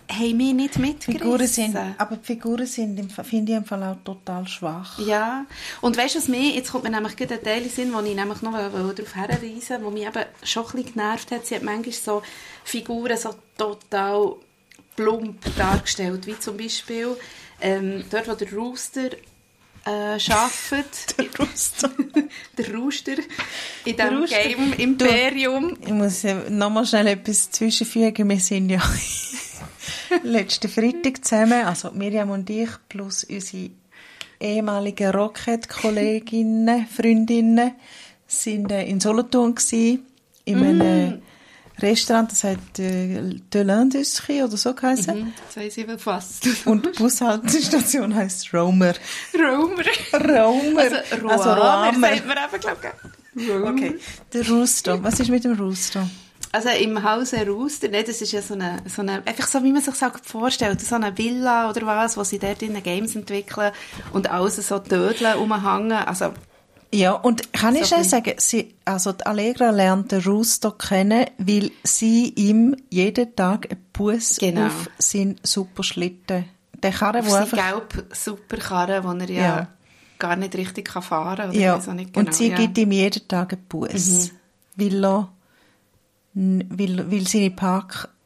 [0.09, 1.19] haben mich nicht mitgerissen.
[1.19, 4.97] Figuren sind, aber die Figuren sind, finde ich im Fall auch total schwach.
[4.99, 5.45] Ja,
[5.81, 6.51] und weißt du was mehr?
[6.55, 9.13] Jetzt kommt mir nämlich gerade ein Teil in den Sinn, wo ich nämlich noch darauf
[9.13, 11.45] hinweisen wo mich eben schon ein bisschen genervt hat.
[11.45, 12.21] Sie hat manchmal so
[12.63, 14.35] Figuren so total
[14.95, 17.15] plump dargestellt, wie zum Beispiel
[17.61, 19.09] ähm, dort, wo der Rooster
[19.85, 21.15] äh, arbeitet.
[21.17, 21.91] Der Rooster.
[22.57, 23.13] der Rooster
[23.85, 24.43] in diesem Rooster.
[24.43, 25.77] Game Imperium.
[25.81, 28.29] Ich muss noch mal schnell etwas zwischenfügen.
[28.29, 28.81] Wir sind ja
[30.23, 33.71] letzten Freitag zusammen, also Miriam und ich, plus unsere
[34.39, 37.73] ehemaligen Rocket-Kolleginnen, Freundinnen,
[38.27, 40.05] sind äh, in Solothurn gewesen,
[40.45, 41.21] in einem
[41.81, 45.19] Restaurant, das heißt äh, De l'Industrie oder so geheißen.
[45.19, 46.47] Mhm, Jetzt weiss ich fast.
[46.65, 48.93] Und die Bushaltestation heisst Romer.
[49.33, 49.83] Romer.
[50.13, 50.81] Romer.
[50.81, 51.83] Also, Romer, Also Romer.
[51.85, 52.79] sagt man eben, glaube
[53.35, 53.49] ich.
[53.51, 53.99] Okay.
[54.33, 55.03] Der Rooster.
[55.03, 56.09] Was ist mit dem Rooster?
[56.51, 59.71] Also im Hause Rooster, ne, das ist ja so eine, so eine, einfach so, wie
[59.71, 63.71] man sich das vorstellt, so eine Villa oder was, wo sie dort in Games entwickeln
[64.13, 65.91] und alles so Tödeln rumhängen.
[65.91, 66.33] Also,
[66.91, 70.71] Ja, und kann ich So schnell ein sagen, sie, also die Allegra lernt den Rooster
[70.71, 74.65] kennen, weil sie ihm jeden Tag einen Bus Genau.
[74.67, 76.45] auf seinen super Schlitten,
[76.81, 79.67] der Karre, auf wo einfach, gelbe Superkarre, die er ja, Ja.
[80.17, 81.51] gar nicht richtig kann fahren kann.
[81.51, 82.19] Ja, ich genau.
[82.19, 82.57] und sie ja.
[82.57, 84.31] gibt ihm jeden Tag einen Bus,
[84.75, 85.29] weil er,
[86.33, 87.51] weil, weil seine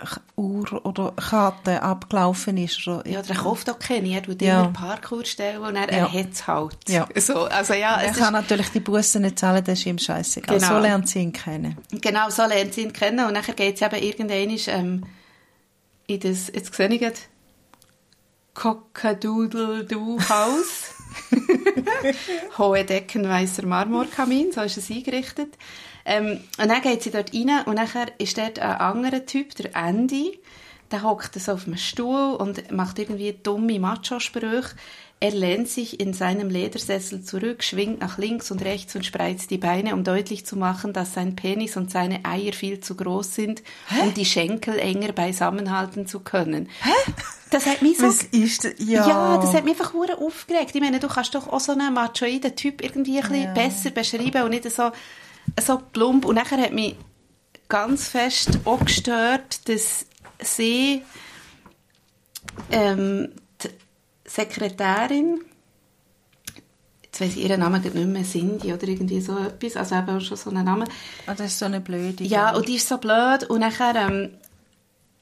[0.03, 2.85] Parkuhr oder Karte abgelaufen ist.
[2.87, 4.09] Oder ja, der kauft auch keine.
[4.09, 4.61] Er tut Ja.
[4.63, 5.97] immer Parkour stellen und er, Ja.
[5.97, 6.77] er hat es halt.
[6.87, 7.07] Ja.
[7.19, 10.57] So, also ja, er es kann natürlich die Busse nicht zahlen, das ist ihm scheißegal.
[10.57, 10.69] Genau.
[10.75, 11.77] So lernt sie ihn kennen.
[12.01, 15.05] genau so lernt sie ihn kennen und nachher geht es eben irgendwann ähm,
[16.07, 17.15] in das, jetzt sehe ich gerade,
[18.53, 20.91] Cockadoodle-Doo-Haus.
[22.57, 25.57] Hohe Decken, weißer Marmorkamin, so ist es eingerichtet.
[26.05, 29.75] Ähm, und dann geht sie dort rein und nachher ist dort ein anderer Typ, der
[29.75, 30.39] Andy,
[30.91, 34.75] der hockt so auf einem Stuhl und macht irgendwie dumme Macho-Sprüche.
[35.19, 39.57] Er lehnt sich in seinem Ledersessel zurück, schwingt nach links und rechts und spreizt die
[39.57, 43.63] Beine, um deutlich zu machen, dass sein Penis und seine Eier viel zu groß sind,
[44.01, 46.67] um die Schenkel enger beisammenhalten zu können.
[47.49, 48.07] Das hat mich so...
[48.07, 48.73] Was ist das?
[48.79, 49.07] Ja.
[49.07, 49.37] Ja.
[49.37, 50.71] das hat mich einfach aufgeregt.
[50.73, 53.53] Ich meine, du kannst doch auch so einen machoiden Typ irgendwie ein bisschen Ja.
[53.53, 54.91] besser beschreiben und nicht so,
[55.61, 56.25] so plump.
[56.25, 56.95] Und nachher hat mich
[57.69, 60.05] ganz fest auch gestört, dass
[60.39, 61.03] sie
[62.71, 63.29] ähm,
[63.61, 63.69] die
[64.25, 65.41] Sekretärin
[67.13, 70.21] jetzt weiss ich ihren Namen nicht mehr, Cindy oder irgendwie so etwas, also eben auch
[70.21, 70.89] schon so einen Namen.
[71.27, 72.23] Ah, das ist so eine blöde.
[72.23, 74.31] Ja, und die ist so blöd und nachher ähm,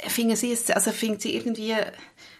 [0.08, 1.76] finden sie, es- also findet sie irgendwie,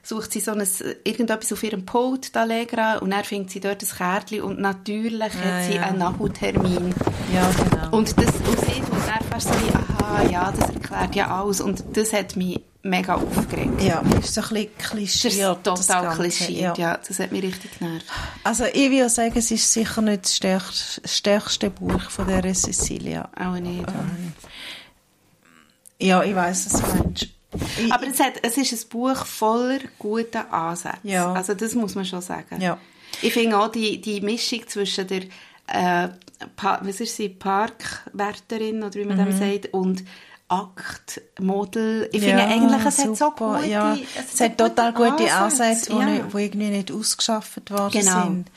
[0.03, 0.68] sucht sie so ein,
[1.03, 5.22] irgendetwas auf ihrem Pult, da Allegra, und dann findet sie dort ein Kärtchen und natürlich
[5.22, 5.82] hat Ja, sie ja.
[5.84, 6.93] einen Nachholtermin.
[7.34, 7.97] Ja, genau.
[7.97, 11.62] Und, das, und sie tut dann fast so wie, aha, ja, das erklärt ja alles.
[11.62, 13.80] Und das hat mich mega aufgeregt.
[13.84, 15.34] ja, ist so ein bisschen Das klischiert.
[15.34, 16.97] ist das total Ganze, klischiert, ja.
[17.07, 18.05] Das hat mich richtig genervt.
[18.43, 23.30] Also ich würde sagen, es ist sicher nicht das stärkste, stärkste Buch von der Cecilia.
[23.39, 23.86] Auch nicht.
[25.99, 27.28] Ja, ich weiß es meinst.
[27.89, 30.97] Aber es, hat, es ist ein Buch voller guter Ansätze.
[31.04, 31.34] Ja.
[31.34, 32.62] Also das muss man schon sagen.
[32.62, 32.78] Ja.
[33.22, 35.24] Ich finde auch die, die Mischung zwischen der
[35.68, 36.10] äh,
[36.56, 39.26] pa was ist sie, Parkwärterin oder wie man Mhm.
[39.26, 40.04] dem sagt und
[40.47, 42.10] Aktmodel.
[42.12, 43.97] Ich ja, finde eigentlich, es hat so super, gute, ja.
[44.16, 46.16] Es, hat total gute Ansätze, die ja.
[46.34, 48.24] irgendwie nicht ausgeschafft worden Genau.
[48.24, 48.52] sind.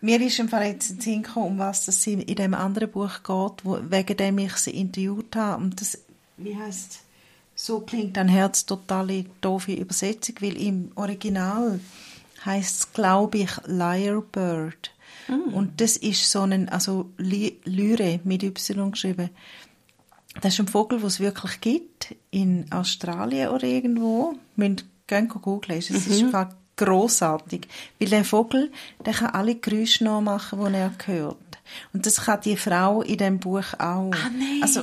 [0.00, 2.52] Mir ist im Fall jetzt in den Sinn gekommen, um was es in in dem
[2.54, 5.62] anderen Buch geht, wo, wegen dem ich sie interviewt habe.
[5.62, 5.98] Und das,
[6.36, 7.00] wie heißt
[7.64, 11.80] so klingt ein Herz totale doofe Übersetzung, weil im Original
[12.44, 14.90] heißt es, glaube ich, Lyrebird.
[15.28, 19.30] Und das ist so ein, also Ly- Lyre mit Y geschrieben.
[20.42, 24.34] Das ist ein Vogel, den es wirklich gibt, in Australien oder irgendwo.
[24.56, 27.68] Müssen gerne googeln, es ist einfach grossartig.
[27.98, 28.70] Weil der Vogel,
[29.06, 31.36] der kann alle Geräusche nachmachen, die er hört.
[31.94, 34.12] Und das kann die Frau in dem Buch auch.
[34.12, 34.60] Ah, nein.
[34.60, 34.82] Also,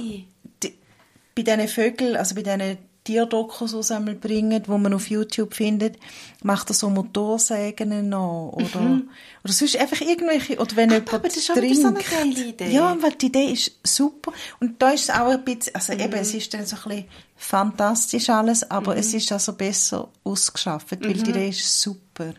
[1.36, 3.76] bei diesen Vögeln, also bei diesen Tierdokus
[4.22, 5.98] bringt, wo man auf YouTube findet,
[6.44, 9.10] macht er so Motorsägen noch oder, mhm.
[9.44, 11.78] oder sonst einfach irgendwelche, oder wenn aber, jemand aber das ist trinkt.
[11.78, 12.72] so eine geile Idee.
[12.72, 16.00] Ja, weil die Idee ist super und da ist es auch ein bisschen, also Mhm.
[16.00, 17.06] eben, es ist dann so ein bisschen
[17.38, 19.00] fantastisch alles, aber Mhm.
[19.00, 22.34] es ist also besser ausgeschafft, weil die Idee ist super.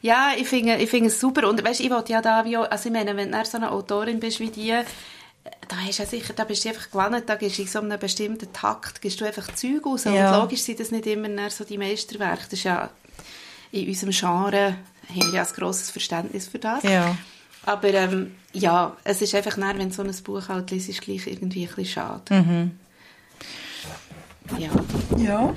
[0.00, 1.48] Ja, ich finde, ich finde es super.
[1.48, 4.18] Und weißt, ich wollte ja da, wie also ich meine, wenn du so eine Autorin
[4.20, 4.74] bist wie die,
[5.68, 7.80] da hast du ja sicher, da bist du einfach gewandt, da gehst du in so
[7.80, 10.04] einem bestimmten Takt, gehst du einfach Zeug raus.
[10.04, 10.34] Ja.
[10.34, 12.44] Und logisch sind das nicht immer so die Meisterwerke.
[12.44, 12.90] Das ist ja,
[13.72, 14.76] in unserem Genre
[15.08, 16.82] haben wir ja ein grosses Verständnis für das.
[16.84, 17.16] Ja.
[17.64, 21.00] Aber ähm, ja, es ist einfach dann, wenn du so ein Buch halt liest, ist
[21.00, 22.34] gleich irgendwie ein bisschen schade.
[22.34, 22.78] Mhm.
[24.58, 24.70] Ja.
[25.16, 25.54] Ja.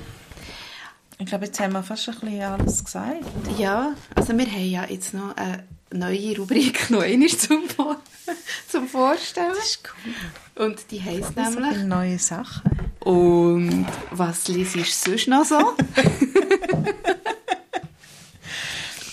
[1.18, 3.24] Ich glaube, jetzt haben wir fast ein bisschen alles gesagt.
[3.58, 7.96] Ja, also wir haben ja jetzt noch eine neue Rubrik noch einmal zum, Vor
[8.68, 9.52] zum Vorstellen.
[9.54, 10.64] Das ist cool.
[10.64, 12.70] Und die heisst So nämlich viele neue Sachen.
[13.00, 15.58] «Und was liest du sonst noch so?»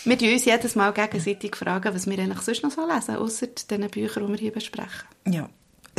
[0.06, 3.48] Wir fragen uns jedes Mal gegenseitig, fragen, was wir eigentlich sonst noch so lesen, außer
[3.72, 5.08] den Büchern, die wir hier besprechen.
[5.26, 5.50] Ja.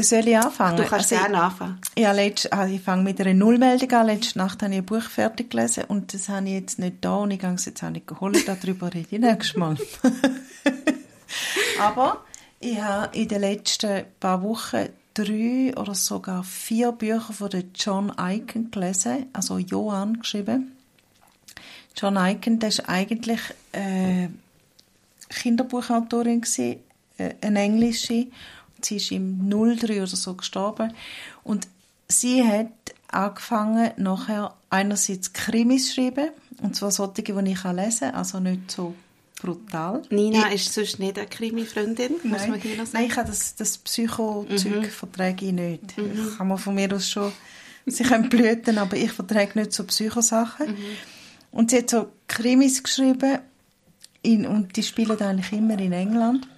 [0.00, 0.76] Soll ich anfangen?
[0.76, 1.80] Du kannst Also, gerne anfangen.
[1.96, 4.06] Ja, letzt, also ich fange mit einer Nullmeldung an.
[4.06, 7.16] Letzte Nacht habe ich ein Buch fertig gelesen und das habe ich jetzt nicht da
[7.16, 8.46] und ich gehe es jetzt auch nicht geholt.
[8.46, 9.76] Darüber rede ich nächstes Mal.
[11.80, 12.24] Aber
[12.58, 18.10] ich habe in den letzten paar Wochen drei oder sogar vier Bücher von der John
[18.18, 20.72] Aiken gelesen, also Johann geschrieben.
[21.96, 23.40] John Aiken, das ist eigentlich
[23.70, 24.28] äh,
[25.28, 26.80] Kinderbuchautorin gewesen,
[27.18, 28.26] äh, eine englische.
[28.84, 30.92] Sie ist im 03 oder so gestorben.
[31.42, 31.68] Und
[32.08, 32.68] sie hat
[33.08, 36.30] angefangen, nachher einerseits Krimis zu schreiben,
[36.62, 38.94] und zwar solche, die ich lesen kann, also nicht so
[39.40, 40.02] brutal.
[40.10, 43.04] Nina ist sonst nicht eine Krimi-Freundin, muss man hier noch Nein, sagen.
[43.06, 45.94] ich habe das, das Psycho-Zeug verträge ich nicht.
[45.96, 47.32] Ich kann man von mir aus schon,
[47.86, 50.76] sie können blüten, aber ich verträge nicht so Psychosachen.
[51.50, 53.38] Und sie hat so Krimis geschrieben
[54.22, 56.48] in, und die spielen eigentlich immer in England.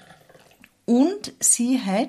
[0.87, 2.09] Und sie hat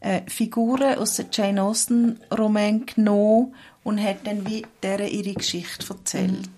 [0.00, 5.86] äh, Figuren aus den Jane Austen Roman genommen und hat dann wie deren ihre Geschichte
[5.90, 6.48] erzählt.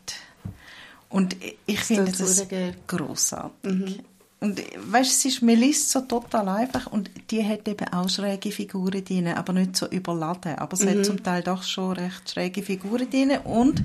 [1.11, 2.74] Und ich- ich finde das geil.
[2.87, 4.01] grossartig.
[4.41, 4.61] Und
[4.93, 9.03] weißt, es ist, man liest so total einfach und die hat eben auch schräge Figuren
[9.05, 10.57] drin, aber nicht so überladen.
[10.57, 13.82] Aber es hat zum Teil doch schon recht schräge Figuren drin und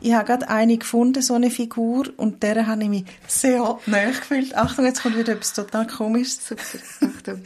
[0.00, 4.12] ich habe gerade eine gefunden, so eine Figur, und der habe ich mich sehr nahe
[4.12, 4.54] gefühlt.
[4.54, 6.48] Achtung, jetzt kommt wieder etwas total komisches.
[6.48, 6.62] Super,
[7.16, 7.42] Achtung.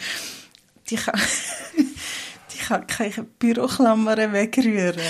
[0.91, 1.21] Die kann,
[2.53, 5.01] die kann keine Büroklammern wegrühren.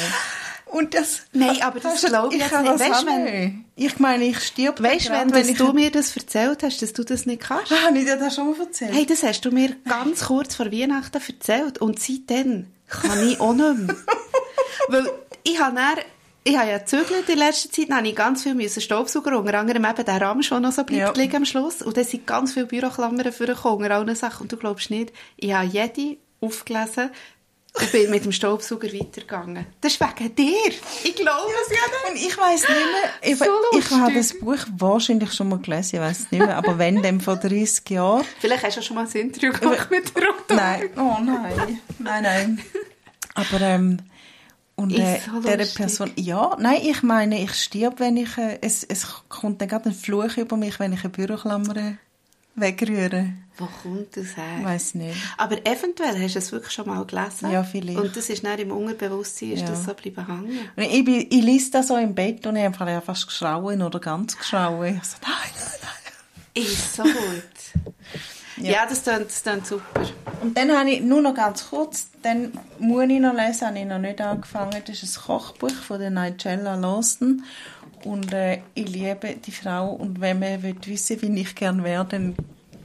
[0.66, 1.22] Und das...
[1.32, 3.02] Nein, aber das glaube ich ich jetzt nicht.
[3.02, 3.64] du, wenn-.
[3.74, 5.56] Ich meine, ich stirb Weißt wenn, ich...
[5.56, 7.72] du mir das erzählt hast, dass du das nicht kannst?
[7.72, 8.92] Ah, habe ich dir das schon mal erzählt?
[8.92, 11.78] Hey, das hast du mir ganz kurz vor Weihnachten erzählt.
[11.78, 13.96] Und seitdem kann ich auch nicht mehr.
[14.88, 15.06] Weil
[15.44, 15.98] ich habe dann,
[16.44, 19.54] ich habe ja gezögert in letzter Zeit, dann habe ich ganz viel müssen Staubsauger, unter
[19.58, 21.36] anderem eben den Ramsch, der noch so bleibt Ja.
[21.36, 21.82] am Schluss.
[21.82, 24.42] Und dann sind ganz viele Büroklammern vorgekommen, unter allen Sachen.
[24.42, 27.10] Und du glaubst nicht, ich habe jede aufgelesen
[27.78, 29.66] und bin mit dem Staubsauger weitergegangen.
[29.82, 30.72] Das ist wegen dir.
[31.04, 33.44] Ich glaube es ja Und ich weiß nicht mehr, ich, So
[33.78, 34.38] ich habe das.
[34.38, 37.88] Buch wahrscheinlich schon mal gelesen, ich weiß es nicht mehr, aber wenn, dann vor 30
[37.90, 38.24] Jahren.
[38.40, 40.56] Vielleicht hast du schon mal ein Interview gemacht mit der Autorin.
[40.56, 42.62] Nein, oh nein, nein, nein.
[43.34, 43.98] Aber, ähm,
[44.78, 45.76] und Ist äh, so dieser lustig.
[45.76, 49.88] Person, ja, nein, ich meine, ich stirb, wenn ich, äh, es, es kommt dann gerade
[49.88, 51.74] ein Fluch über mich, wenn ich eine Büroklammer
[52.54, 53.32] wegrühre.
[53.56, 54.58] Wo kommt das her?
[54.60, 55.16] Ich weiß nicht.
[55.36, 57.50] Aber eventuell hast du es wirklich schon mal gelesen.
[57.50, 57.98] Ja, vielleicht.
[57.98, 59.66] Und das ist dann im Unterbewusstsein ist Ja.
[59.70, 60.68] das so bleiben hängen.
[60.76, 63.98] Und ich, bin, ich lese das so im Bett und ich habe fast geschrauen oder
[63.98, 64.96] ganz geschrauen.
[65.02, 66.64] Ich so, nein, nein, nein.
[66.64, 67.82] Ist so gut.
[68.60, 68.86] Ja.
[68.88, 70.02] das klingt, das klingt super.
[70.40, 73.84] Und dann habe ich, nur noch ganz kurz, dann muss ich noch lesen, habe ich
[73.84, 74.82] noch nicht angefangen.
[74.86, 77.44] Das ist ein Kochbuch von der Nigella Lawson.
[78.04, 79.90] Und äh, ich liebe die Frau.
[79.90, 82.36] Und wenn man will wissen wie ich gerne wäre, dann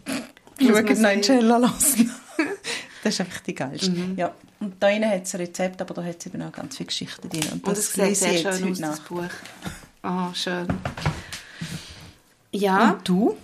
[0.59, 0.89] schaut.
[0.89, 2.11] Nigella Lawson.
[3.03, 3.93] das ist einfach die geilste.
[4.15, 4.31] Ja.
[4.59, 6.87] Und da innen hat es ein Rezept, aber da hat es eben auch ganz viele
[6.87, 7.43] Geschichten drin.
[7.51, 8.99] Und Und das es sieht sehr schön aus, heute das nach.
[9.01, 9.23] Buch.
[10.03, 10.67] Ah, schön.
[12.51, 13.37] Ja, Und du?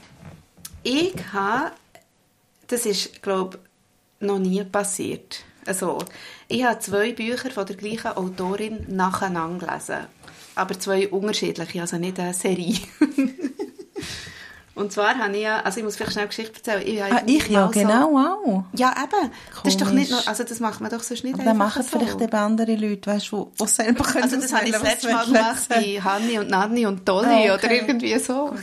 [0.83, 1.71] ich habe,
[2.69, 3.59] das ist, glaube
[4.21, 5.43] ich, noch nie passiert.
[5.65, 5.99] Also,
[6.47, 10.07] ich habe zwei Bücher von der gleichen Autorin nacheinander gelesen.
[10.55, 12.77] Aber zwei unterschiedliche, also nicht eine Serie.
[14.75, 16.81] Und zwar habe ich ja, also ich muss vielleicht schnell eine Geschichte erzählen.
[16.87, 18.63] Ich, Ah, ich ja, mal so- genau auch.
[18.73, 19.31] Ja, eben.
[19.63, 20.09] Das ist doch Komisch.
[20.09, 21.99] nicht also das macht man doch sonst nicht Aber dann machen so.
[21.99, 25.11] vielleicht eben andere Leute, weißt du, die selber können Also das habe ich das letzte
[25.11, 27.65] Mal gemacht bei Hanni und Nanni und Dolly Ah, okay.
[27.65, 28.53] oder irgendwie so.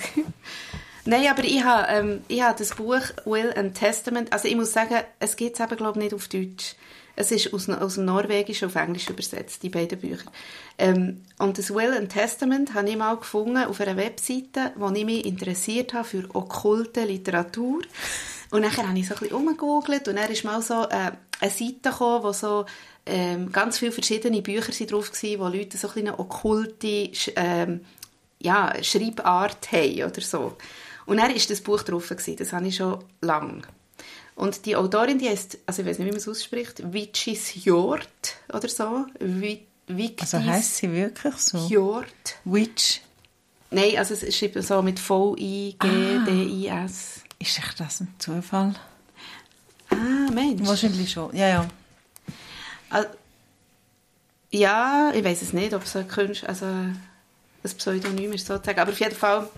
[1.08, 4.72] Nein, aber ich habe, ähm, ich habe das Buch Will and Testament, also ich muss
[4.72, 6.74] sagen, es gibt es eben glaube ich nicht auf Deutsch.
[7.14, 10.30] Es ist aus, aus dem Norwegischen auf Englisch übersetzt, die beiden Bücher.
[10.78, 15.04] Ähm, und das Will and Testament habe ich mal gefunden auf einer Webseite, wo ich
[15.04, 17.82] mich interessiert habe für okkulte Literatur.
[18.50, 21.50] Und dann habe ich so ein bisschen umgegoogelt und dann ist mal so äh, eine
[21.50, 22.66] Seite gekommen, wo so
[23.06, 27.82] ähm, ganz viele verschiedene Bücher sind drauf waren, wo Leute so eine okkulte ähm,
[28.40, 30.56] ja, Schreibart haben oder so.
[31.06, 32.36] Und dann war das Buch drauf, gewesen.
[32.36, 33.62] das habe ich schon lange.
[34.34, 38.36] Und die Autorin, die heißt, also ich weiß nicht, wie man es ausspricht, Vichis Hjort
[38.52, 39.06] oder so.
[39.88, 41.58] Victis also heißt sie wirklich so?
[41.68, 42.36] Hjort.
[42.44, 43.00] Witch?
[43.70, 46.70] Nein, also es schreibt so mit V-I-G-D-I-S.
[47.22, 48.74] Ah, ist das ein Zufall?
[49.90, 50.66] Ah, Mensch.
[50.66, 51.68] Wahrscheinlich schon, ja, ja.
[52.90, 53.08] Also,
[54.50, 56.98] ja, ich weiß es nicht, ob es ein Künstler, also ein
[57.62, 59.48] Pseudonym ist sozusagen, aber auf jeden Fall,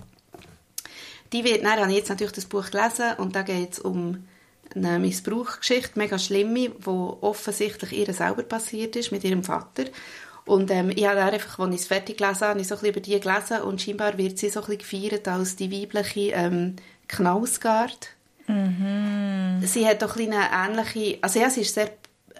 [1.33, 4.25] die wird, dann habe ich jetzt natürlich das Buch gelesen und da geht es um
[4.75, 9.85] eine Missbrauchsgeschichte, mega schlimme, wo offensichtlich ihr selber passiert ist mit ihrem Vater.
[10.45, 12.95] Und ähm, ich habe einfach, als ich es fertig gelesen habe, ich so ein bisschen
[12.95, 16.75] über die gelesen und scheinbar wird sie so ein bisschen gefeiert als die weibliche ähm,
[17.07, 18.09] Knausgard.
[18.47, 19.61] Mhm.
[19.63, 21.91] Sie hat doch ein eine ähnliche, also ja, sie ist sehr,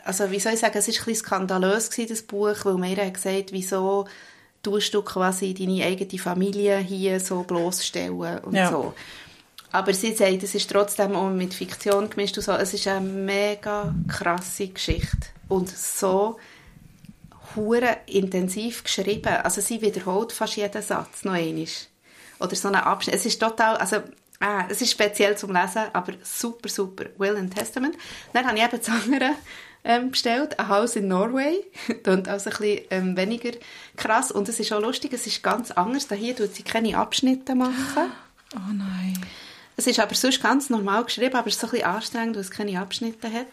[0.04, 2.98] also wie soll ich sagen, es war ein bisschen skandalös gewesen, das Buch, weil mir
[2.98, 4.08] hat gesagt, wieso
[4.62, 8.70] tust du quasi deine eigene Familie hier so bloßstellen und ja.
[8.70, 8.94] so.
[9.72, 12.54] Aber sie sagt, es ist trotzdem auch mit Fiktion gemischt und so.
[12.54, 15.28] Es ist eine mega krasse Geschichte.
[15.48, 16.38] Und so
[17.56, 19.34] hure intensiv geschrieben.
[19.44, 21.68] Also sie wiederholt fast jeden Satz noch einmal.
[22.40, 23.16] Oder so einen Abschnitt.
[23.16, 23.98] Es ist total, also
[24.40, 27.06] ah, es ist speziell zum Lesen, aber super, super.
[27.18, 27.96] Will and Testament.
[28.34, 29.32] Dann habe ich eben das andere
[29.84, 31.64] ähm, bestellt, ein Haus in Norway.
[32.08, 33.52] Und also ein bisschen ähm, weniger
[33.96, 34.32] krass.
[34.32, 36.08] Und es ist auch lustig, es ist ganz anders.
[36.08, 37.74] Da hier tut sie keine Abschnitte machen.
[38.56, 39.14] Oh nein.
[39.80, 42.42] Es ist aber sonst ganz normal geschrieben, aber es ist so ein bisschen anstrengend, weil
[42.42, 43.48] es keine Abschnitte hat.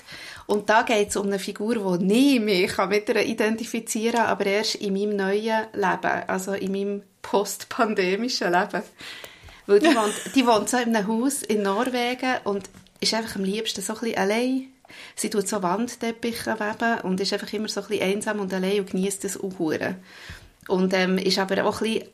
[0.46, 4.46] Und da geht es um eine Figur, die nie mich mit ihr identifizieren kann, aber
[4.46, 8.82] erst in meinem neuen Leben, also in meinem postpandemischen Leben.
[9.66, 13.44] Weil die wohnt, die wohnt so in einem Haus in Norwegen und ist einfach am
[13.44, 14.66] liebsten so ein bisschen allein.
[15.14, 18.80] Sie tut so Wandteppiche weben und ist einfach immer so ein bisschen einsam und allein
[18.80, 19.59] und genießt das auch.
[20.68, 22.09] Und ähm, ist aber auch ein bisschen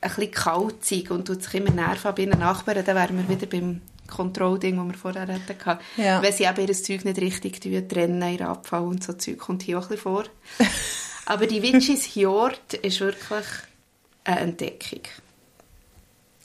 [0.00, 3.46] ein bisschen kalzig und tut sich immer nerven bei den Nachbarn, dann wären wir wieder
[3.46, 5.78] beim Kontrollding, das wir vorher hatten.
[5.96, 6.22] Ja.
[6.22, 9.62] Wenn sie eben ihr Zeug nicht richtig tun, trennen, ihren Abfall und so Zeug kommt
[9.62, 10.24] hier auch ein bisschen vor.
[11.26, 13.44] Aber die Witchis Hjort ist wirklich
[14.24, 15.02] eine Entdeckung.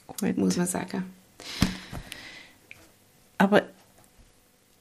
[0.08, 0.38] Gut.
[0.38, 1.14] Muss man sagen.
[3.38, 3.64] Aber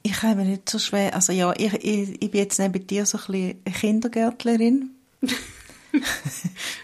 [0.02, 3.06] ich habe mir nicht so schwer, also ja, ich, ich, ich bin jetzt neben dir
[3.06, 3.24] so ein
[3.64, 4.90] bisschen Kindergärtlerin.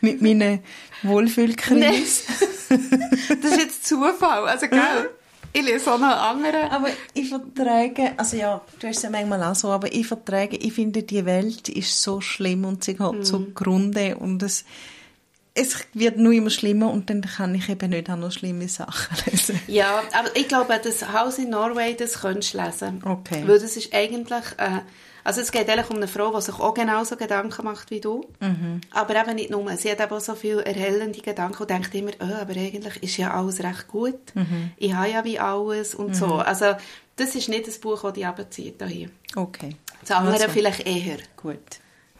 [0.00, 0.60] Mit meinen
[1.02, 2.24] Wohlfühlkreis.
[2.68, 5.10] das ist jetzt Zufall, also gell?
[5.52, 6.70] Ich lese auch noch andere.
[6.70, 10.56] Aber ich verträge, also ja, du hast es ja manchmal auch so, aber ich verträge,
[10.56, 13.22] ich finde, die Welt ist so schlimm und sie geht mm.
[13.22, 14.64] so Grunde und es,
[15.58, 19.16] es wird nur immer schlimmer und dann kann ich eben nicht auch noch schlimme Sachen
[19.26, 19.60] lesen.
[19.66, 23.02] Ja, aber ich glaube, das Haus in Norway, das könntest du lesen.
[23.04, 23.42] Okay.
[23.46, 24.44] Weil das ist eigentlich...
[24.58, 24.80] Äh,
[25.24, 28.24] also es geht eigentlich um eine Frau, die sich auch genauso Gedanken macht wie du.
[28.40, 28.80] Mhm.
[28.92, 29.76] Aber eben nicht nur.
[29.76, 33.34] Sie hat eben so viele erhellende Gedanken und denkt immer, oh, aber eigentlich ist ja
[33.34, 34.34] alles recht gut.
[34.34, 34.70] Mhm.
[34.78, 36.14] Ich habe ja wie alles und mhm.
[36.14, 36.34] so.
[36.36, 36.76] Also
[37.16, 39.10] das ist nicht das Buch, das dich abzieht hier.
[39.36, 39.76] Okay.
[40.00, 40.48] Das andere also.
[40.48, 41.18] vielleicht eher.
[41.36, 41.58] Gut.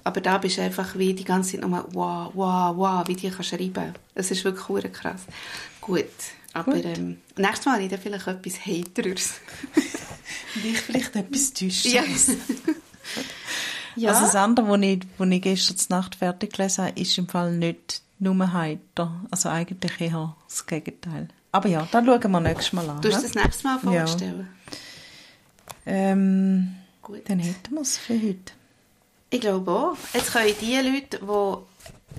[0.09, 3.29] Aber da bist du einfach wie die ganze Zeit nur wow, wow, wow, wie die
[3.29, 3.93] kann schreiben.
[4.15, 5.21] Es ist wirklich krass.
[5.83, 6.07] Gut.
[6.55, 9.35] Aber ähm, nächstes Mal habe ich dann vielleicht etwas Hateres.
[10.65, 11.53] Ich vielleicht etwas.
[11.85, 12.03] Ja.
[13.97, 14.11] Ja.
[14.11, 17.53] Also das andere, was ich, was ich gestern Nacht fertig gelesen habe, ist im Fall
[17.53, 19.25] nicht nur heiter.
[19.31, 21.29] Also eigentlich eher das Gegenteil.
[21.51, 23.01] Aber ja, dann schauen wir nächstes Mal an.
[23.03, 24.49] Du hast das nächste Mal vorstellen?
[25.85, 25.93] Ja.
[25.93, 27.29] Ähm, Gut.
[27.29, 28.53] Dann hätten wir es für heute.
[29.31, 29.97] Ich glaube auch.
[30.15, 31.19] Jetzt können die Leute,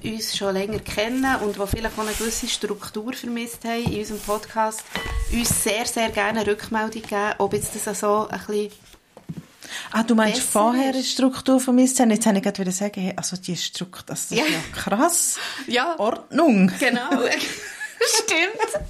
[0.02, 4.00] die uns schon länger kennen und die vielleicht auch eine gewisse Struktur vermisst haben in
[4.00, 4.84] unserem Podcast,
[5.32, 8.72] uns sehr, sehr gerne eine Rückmeldung geben, ob jetzt das so ein bisschen
[9.92, 12.10] Ah, du meinst vorher eine Struktur vermisst haben?
[12.12, 15.38] Jetzt habe ich gerade wieder sagen, hey, also die Struktur, das ist ja, ja krass.
[15.68, 15.98] Ja.
[16.00, 16.72] Ordnung.
[16.80, 17.10] Genau.
[18.02, 18.86] Stimmt.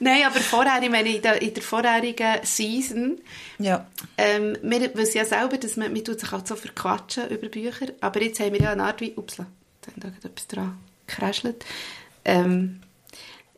[0.00, 3.20] Nein, aber vorher, ich meine, in der, in der vorherigen Season,
[3.58, 3.86] ja.
[4.18, 7.86] ähm, wir wissen ja selber, dass man, man tut sich halt so verquatschen über Bücher,
[8.00, 11.64] aber jetzt haben wir ja eine Art wie, ups, da hat etwas dran gekräschelt,
[12.24, 12.80] ähm,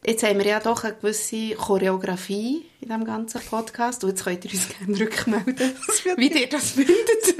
[0.06, 4.04] Jetzt haben wir ja doch eine gewisse Choreografie in diesem ganzen Podcast.
[4.04, 5.72] Und jetzt könnt ihr uns gerne rückmelden,
[6.16, 7.36] wie ihr das findet.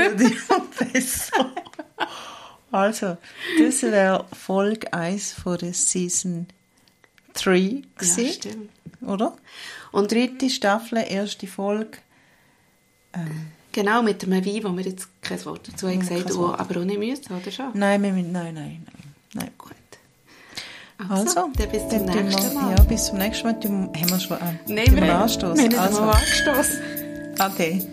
[0.92, 1.53] besser.
[2.72, 3.16] Also,
[3.61, 6.49] das wäre Folge 1 von der Season
[7.45, 8.70] 3 gewesen, ja, stimmt.
[9.03, 9.37] oder?
[9.93, 11.99] Und dritte Staffel, erste Folge.
[13.14, 16.80] Ähm, genau, mit dem Wein, den wir jetzt kein Wort dazu haben gesagt, oh, aber
[16.80, 17.70] auch nicht müssen, oder schon?
[17.74, 18.87] Nein, wir nein, nein, nein.
[19.34, 19.51] nein.
[19.57, 19.72] Gut.
[20.99, 22.76] Also, Also, dann bis zum dann nächsten Mal.
[22.76, 23.55] Ja, bis zum nächsten Mal.
[23.55, 26.80] Haben wir schon äh, Nein, tun wir wir haben, haben also, angestoßen.
[27.39, 27.87] Ade.